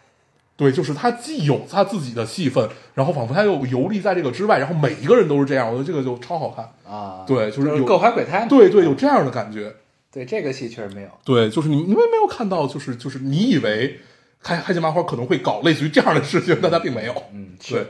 [0.55, 6.71] 对，就是他既有他自己的戏份，然后仿佛他又游历在这个之外，然后每一个人都是这样，我觉得这个就超好看。
[6.89, 9.75] 啊，对就是有各怀鬼胎嘛，对对，有这样的感觉。
[10.09, 13.99] 对，这个戏确实没有，对，就是你你们没有看到，就是就是你以为
[14.41, 17.13] 开开心麻花可能会搞类似于这样的事情，但他并没有。
[17.33, 17.87] 嗯，对是，，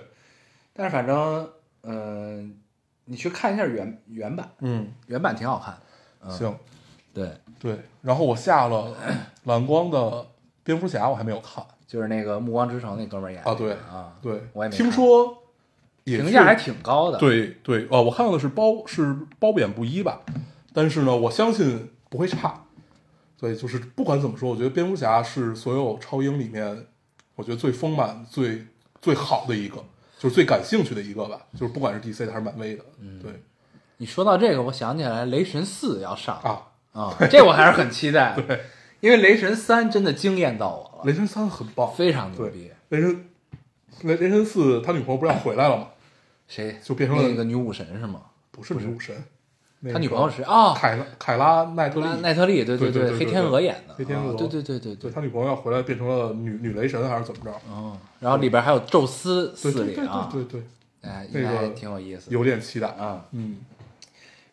[0.74, 1.49] 但是反正
[1.84, 2.57] 嗯，
[3.05, 5.78] 你去看一下原原版，嗯，原版挺好看，
[6.26, 6.57] 嗯，行，
[7.13, 7.80] 对，对。
[8.01, 8.95] 然后我下了
[9.43, 10.26] 蓝光的
[10.64, 13.55] 蝙蝠侠，我还没有看就是那个《暮光之城》那哥们儿演的啊。
[13.55, 15.38] 对啊，对，我也没听说
[16.03, 20.22] 也评价还挺高的，，对对，哦，我看到的是褒是褒贬不一吧，
[20.74, 22.64] 但是呢，我相信不会差。
[23.39, 26.88] 对，就是不管怎么说，我觉得蝙蝠侠是所有超英里面，
[27.36, 28.66] 我觉得最丰满、最
[28.99, 29.78] 最好的一个，
[30.18, 31.39] 就是最感兴趣的一个吧。
[31.53, 33.32] 就是不管是 DC 的还是漫威的，嗯对
[33.97, 36.66] 你说到这个，我想起来《雷神四》要上啊，
[36.98, 38.62] 啊， 这我还是很期待的，对，
[39.02, 42.72] 因为《雷神三》真的惊艳到我了，雷神三很棒，非常牛逼。
[42.89, 43.26] 雷神
[44.02, 45.88] 雷雷神四，他女朋友不是要回来了吗？
[46.48, 46.80] 谁？
[46.84, 48.22] 就变成了那个女武神是吗？
[48.50, 49.16] 不是女武神，
[49.93, 55.12] 他女朋友是啊，凯拉凯拉奈特利，奈奈特利，对对，对对对黑天鹅演的，黑天鹅啊对对对对对。
[55.12, 57.54] 他女朋友要回来变成了女女雷神还是怎么着？
[57.70, 62.32] 嗯，然后里边还有宙斯对对对四里啊，对对对，哎，那个挺有意思。
[62.32, 62.88] 有点期待。
[62.88, 63.58] 啊，嗯，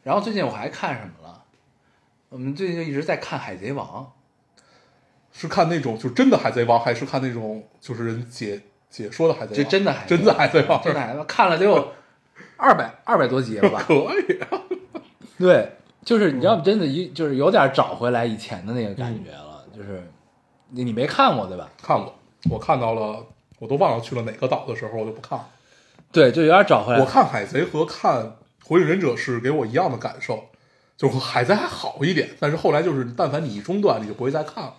[0.03, 1.24] 然后最近我还看什么了？
[2.35, 4.11] 我们最近就一直在看《海贼王
[5.33, 8.61] 是看那种就真的海贼王，还是看那种就是人解
[8.91, 9.57] 解说的海》，贼王？
[9.57, 11.93] 这真的海真的海贼王，真的海贼王看了得有
[12.57, 13.81] 二百二百多集了吧？
[13.87, 14.49] 可以啊。
[15.39, 15.75] 对，
[16.05, 20.03] 就是你知道，真的一就是有点找回来以前的那个感觉了，就是
[20.71, 21.71] 你你没看过对吧？
[21.81, 22.19] 看过，
[22.51, 23.25] 我看到了，
[23.61, 25.49] 我都忘了去了哪个岛的时候，我就不看了。
[26.11, 26.99] 对，就有点找回来。
[26.99, 30.47] 我看海贼和看火影忍者是给我一样的感受，
[30.97, 34.75] 就是海贼还好一点，但是后来就是但凡你一中断，你就不会再看了。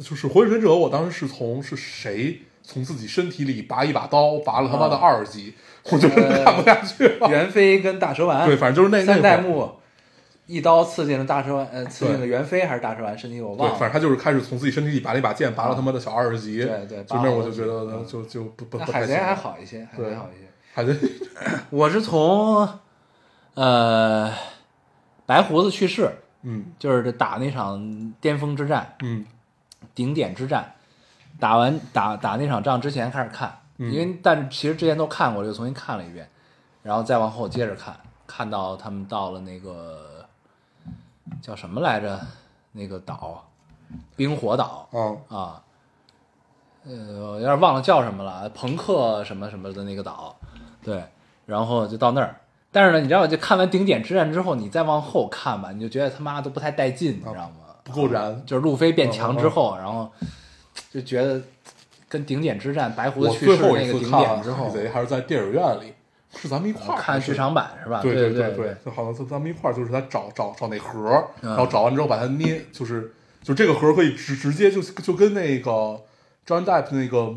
[0.00, 5.54] 就是火影忍者，我当时是从是谁从自己身体里拔一把刀，拔了他妈的二级，
[5.90, 7.28] 我就看不下去了。
[7.28, 9.72] 袁飞跟大蛇丸，对，反正就是那三代那会儿目
[10.46, 13.78] 一刀刺进了大蛇丸，呃，刺进了对袁飞还是大蛇丸身体，我对，忘了。
[13.78, 16.58] 反正他就是开始从自己身体里拔了一把剑，拔了他妈的小二级。
[16.58, 20.46] 对对就那我就觉得就就不海贼还好一些，海贼对好一些。
[20.74, 20.94] 海贼
[21.70, 22.68] 我是从
[23.54, 24.30] 呃
[25.26, 26.10] 白胡子去世，
[26.42, 29.24] 嗯就是打那场巅峰之战、嗯
[29.94, 30.74] 顶点之战，
[31.38, 36.28] 打完打打那场仗之前开始看，嗯因为但其实之前都看过，又重新看了一遍，
[36.82, 37.94] 然后再往后接着看，
[38.26, 40.26] 看到他们到了那个
[41.42, 42.20] 叫什么来着？
[42.76, 43.48] 那个岛，
[44.16, 44.98] 冰火岛啊
[45.28, 45.62] 啊，
[46.84, 46.92] 呃，
[47.30, 50.34] 我有点忘了叫什么了，朋克什么什么的那个岛，
[50.82, 51.04] 对，
[51.46, 52.34] 然后就到那儿。
[52.74, 57.54] 但是呢，你知道，就看完顶点之战之后，你再往后看吧，你就觉得他妈都不太带劲，你知道吗？
[57.84, 58.42] 不够燃。
[58.44, 60.10] 就是路飞变强之后，然后
[60.92, 61.40] 就觉得
[62.08, 65.94] 跟顶点之战白胡子去世那个顶点之后，贼还是在电影院里，
[66.36, 68.00] 是咱们一块儿看剧场版是吧？
[68.02, 75.70] 对对对对，就好像是咱们一块儿，就是他找找找那盒然后找完之后把它捏，就是就这个盒可以直直接就就跟那个
[76.44, 77.32] John Depp 那个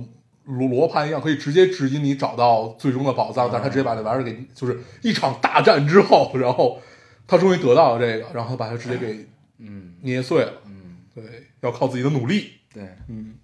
[0.48, 6.82] 罗罗盘一样，可以直接指引你找到最终的宝藏，但是他直接把那玩意儿给就是一场大战之后，然后
[7.28, 9.28] 他终于得到了这个，然后他把它直接给
[9.60, 9.96] 嗯。
[10.02, 11.24] 捏碎了，嗯，对，
[11.62, 12.88] 要靠自己的努力，对。
[13.08, 13.36] 嗯，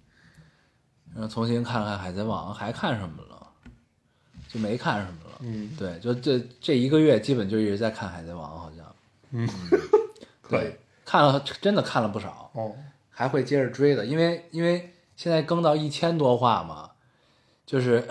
[1.12, 3.46] 然后重新看了看《海贼王》，还看什么了？
[4.48, 5.38] 就没看什么了。
[5.40, 5.70] 嗯。
[5.76, 8.86] 对，就这这一个月基本就一直在看《海贼王》，好像
[9.32, 9.46] 嗯，
[10.40, 12.74] 可以对，看了真的看了不少，哦，
[13.10, 16.90] 还会接着追的，因为因为现在更到一千多话嘛，
[17.66, 18.04] 就是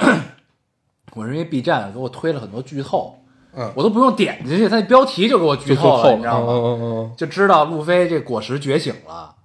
[1.16, 3.18] 我是因为 B 站给我推了很多剧透，
[3.54, 6.47] 嗯，我都不用点进去，它那标题就给我剧透了，透你知道吗？
[6.47, 9.36] 嗯嗯嗯就知道路飞这果实觉醒了，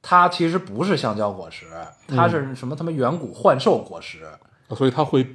[0.00, 1.66] 它其实不是香蕉果实，
[2.08, 4.20] 它是什么他妈远古幻兽果实，
[4.68, 5.26] 嗯，所以它会。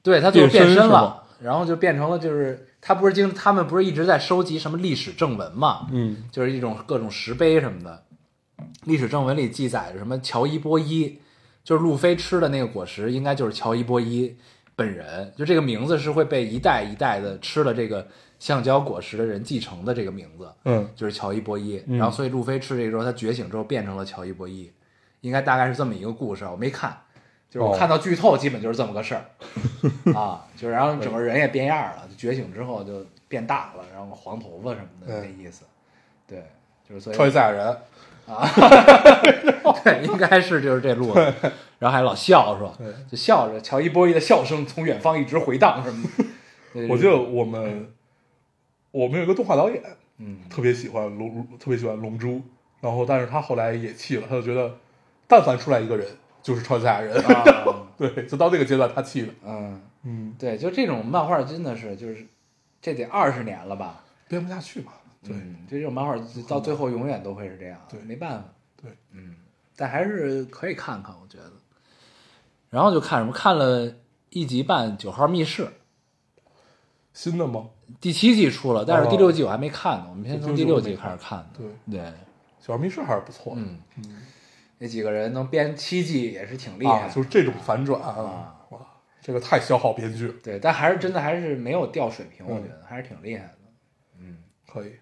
[0.00, 6.24] 对，它就变身变身了，然后就变成了就是他不是经他们不是一直在收集什么历史正文嘛，嗯。
[6.32, 8.04] 就是一种各种石碑什么的，
[8.84, 11.18] 历史正文里记载着什么乔伊波伊，
[11.68, 14.34] 就是路飞吃的那个果实，应该就是乔伊波伊
[14.74, 18.08] 本人，就这个名字是会被一代一代的吃了这个
[18.38, 20.88] 橡胶果实的人继承的这个名字，嗯。
[20.96, 21.84] 就是乔伊波伊。
[21.86, 21.98] 嗯。
[21.98, 24.72] 然后所以路飞吃这个之后，他觉醒之后变成了乔伊波伊，
[25.20, 26.98] 应该大概是这么一个故事，我没看。
[27.50, 27.78] 就是我哦。
[27.78, 29.26] 看到剧透，基本就是这么个事儿，
[30.14, 35.36] 啊，就是然后整个人也变样了，就觉醒之后就变大了，然后黄头发什么的嗯。
[35.36, 35.66] 那意思，
[36.26, 36.46] 对，
[36.88, 37.76] 就是所以超级赛亚人，
[38.28, 38.46] 啊，
[39.82, 41.34] 对，应该是就是这路子，
[41.78, 42.72] 然后还老笑是吧？
[42.76, 46.24] 对就笑着，乔伊波伊的笑声从远方一直回荡什么的。
[46.74, 47.90] 对我记得我们
[48.90, 49.82] 我们有一个动画导演，
[50.18, 52.42] 嗯，特别喜欢龙，特别喜欢龙珠，
[52.80, 54.76] 然后但是他后来也气了，他就觉得
[55.26, 56.06] 但凡出来一个人
[56.42, 57.44] 就是超级赛亚人，啊，
[57.96, 62.26] 对，就到那个阶段他气了，嗯，嗯，对，就这种漫画真的是就是，
[62.82, 64.04] 这得二十年了吧？
[64.28, 64.92] 编不下去嘛，
[65.22, 65.36] 对，
[65.68, 66.16] 这种漫画
[66.48, 68.48] 到最后永远都会是这样，对没办法，
[68.82, 69.34] 对，嗯，
[69.76, 71.52] 但还是可以看看，我觉得。
[72.70, 73.32] 然后就看什么？
[73.32, 73.92] 看了
[74.30, 75.64] 一集半《九号密室》，
[77.12, 77.70] 新的吗？
[78.00, 80.06] 第七季出了，但是哦第六季我还没看呢。
[80.10, 81.46] 我们先从第六季开始看的。
[81.58, 82.12] 对，对，
[82.60, 84.22] 九号密室还是不错的，嗯，嗯，
[84.76, 87.08] 那几个人能编七季也是挺厉害。
[87.08, 88.78] 就是这种反转啊，哇，
[89.22, 93.54] 这个太消耗编剧了，对，但还是真的还是没有掉水平，我嗯觉得还是挺厉害的。
[94.20, 94.36] 嗯，
[94.70, 94.92] 可以，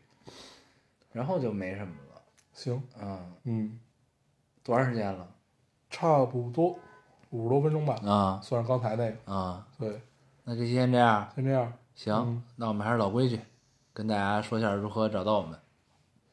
[1.17, 2.21] 然后就没什么了。
[2.53, 3.81] 行，嗯，嗯，
[4.63, 5.27] 多长时间了？
[5.89, 6.79] 差不多
[7.31, 9.99] 五十多分钟吧，啊算上刚才那个，啊，对，
[10.45, 11.27] 那这期先这样。
[11.35, 11.73] 先这样。
[11.95, 13.41] 行，嗯那我们还是老规矩，
[13.95, 15.59] 跟大家说一下如何找到我们。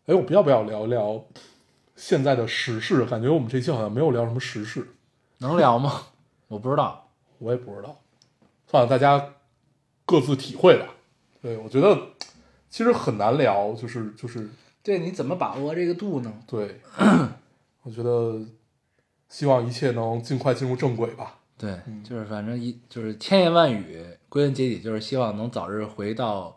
[0.07, 1.23] 哎，我们要不要聊聊
[1.95, 3.05] 现在的时事？
[3.05, 4.85] 感觉我们这期好像没有聊什么时事，
[5.37, 6.07] 能聊吗？
[6.49, 7.07] 我不知道。
[7.37, 7.97] 我也不知道。
[8.67, 9.33] 算了，大家
[10.05, 10.87] 各自体会吧。
[11.41, 11.97] 对，我觉得
[12.69, 14.49] 其实很难聊，就是就是
[14.83, 16.33] 对，你怎么把握这个度呢？
[16.45, 16.81] 对，
[17.83, 18.39] 我觉得
[19.29, 21.39] 希望一切能尽快进入正轨吧。
[21.57, 26.53] 对，嗯就是反正一就是千言万语，归根结底就是希望能早日回到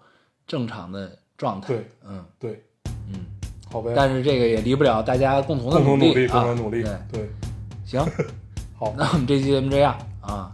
[0.46, 1.68] 正常的状态。
[1.68, 2.64] 对，嗯对，
[3.12, 3.26] 嗯，
[3.70, 6.42] 好呗，但是这个也离不了大家共同的共同努力，啊。
[6.42, 6.82] 共同努力。
[6.82, 7.30] 对，对，
[7.84, 8.04] 行，
[8.76, 10.52] 好，那我们这期节目这样啊，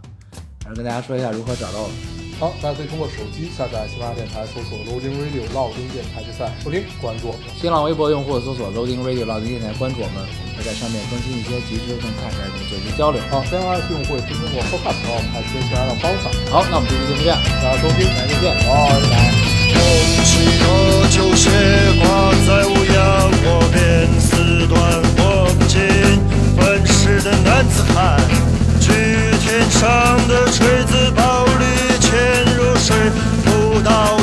[0.63, 2.22] 还是跟大家说一下如何找到我们。
[2.39, 7.41] 好，大家可以通过手机下载喜马拉雅电台，搜索 Loading Radio 老丁电台就在收听，关注我们。
[7.55, 10.27] 新浪微博用户搜索 Loading Radio 老丁电台，关注我们，
[10.57, 13.21] 会在上面更新一些即时动态，来跟我们做一些交流。
[13.31, 16.27] 好，三幺二用户也可以通过 Podcast 和我们还是其他的方法。
[16.51, 18.51] 好，那我们这期节目这样，大家收听，大家再见。
[18.59, 18.67] 拜
[19.07, 19.31] 拜。
[19.73, 19.79] 红
[20.27, 20.67] 旗和
[21.09, 21.47] 旧鞋
[22.01, 22.51] 挂在
[27.43, 28.19] 男子汉。
[28.79, 28.91] 举
[29.39, 31.11] 天上的锤子，
[33.81, 34.22] 到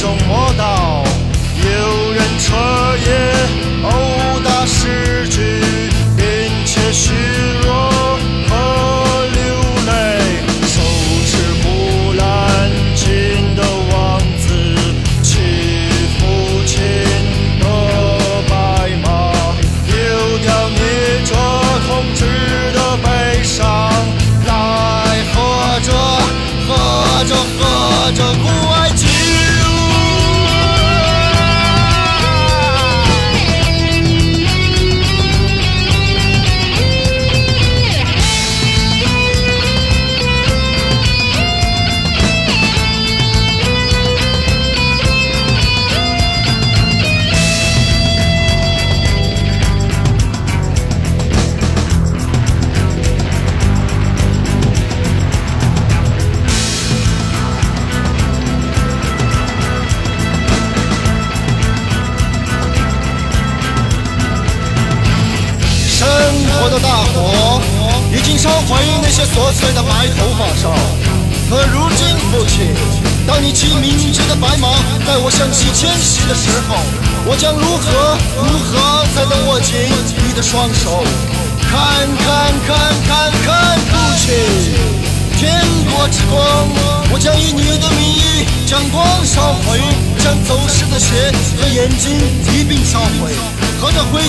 [0.00, 0.59] 早晨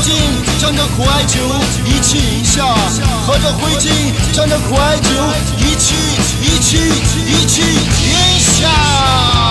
[0.01, 1.37] 和这灰烬将这苦艾酒
[1.85, 2.65] 一起饮下，
[3.25, 3.91] 喝这灰烬
[4.33, 5.09] 将这苦艾酒
[5.57, 5.93] 一起
[6.41, 6.77] 一起
[7.27, 9.50] 一起饮下。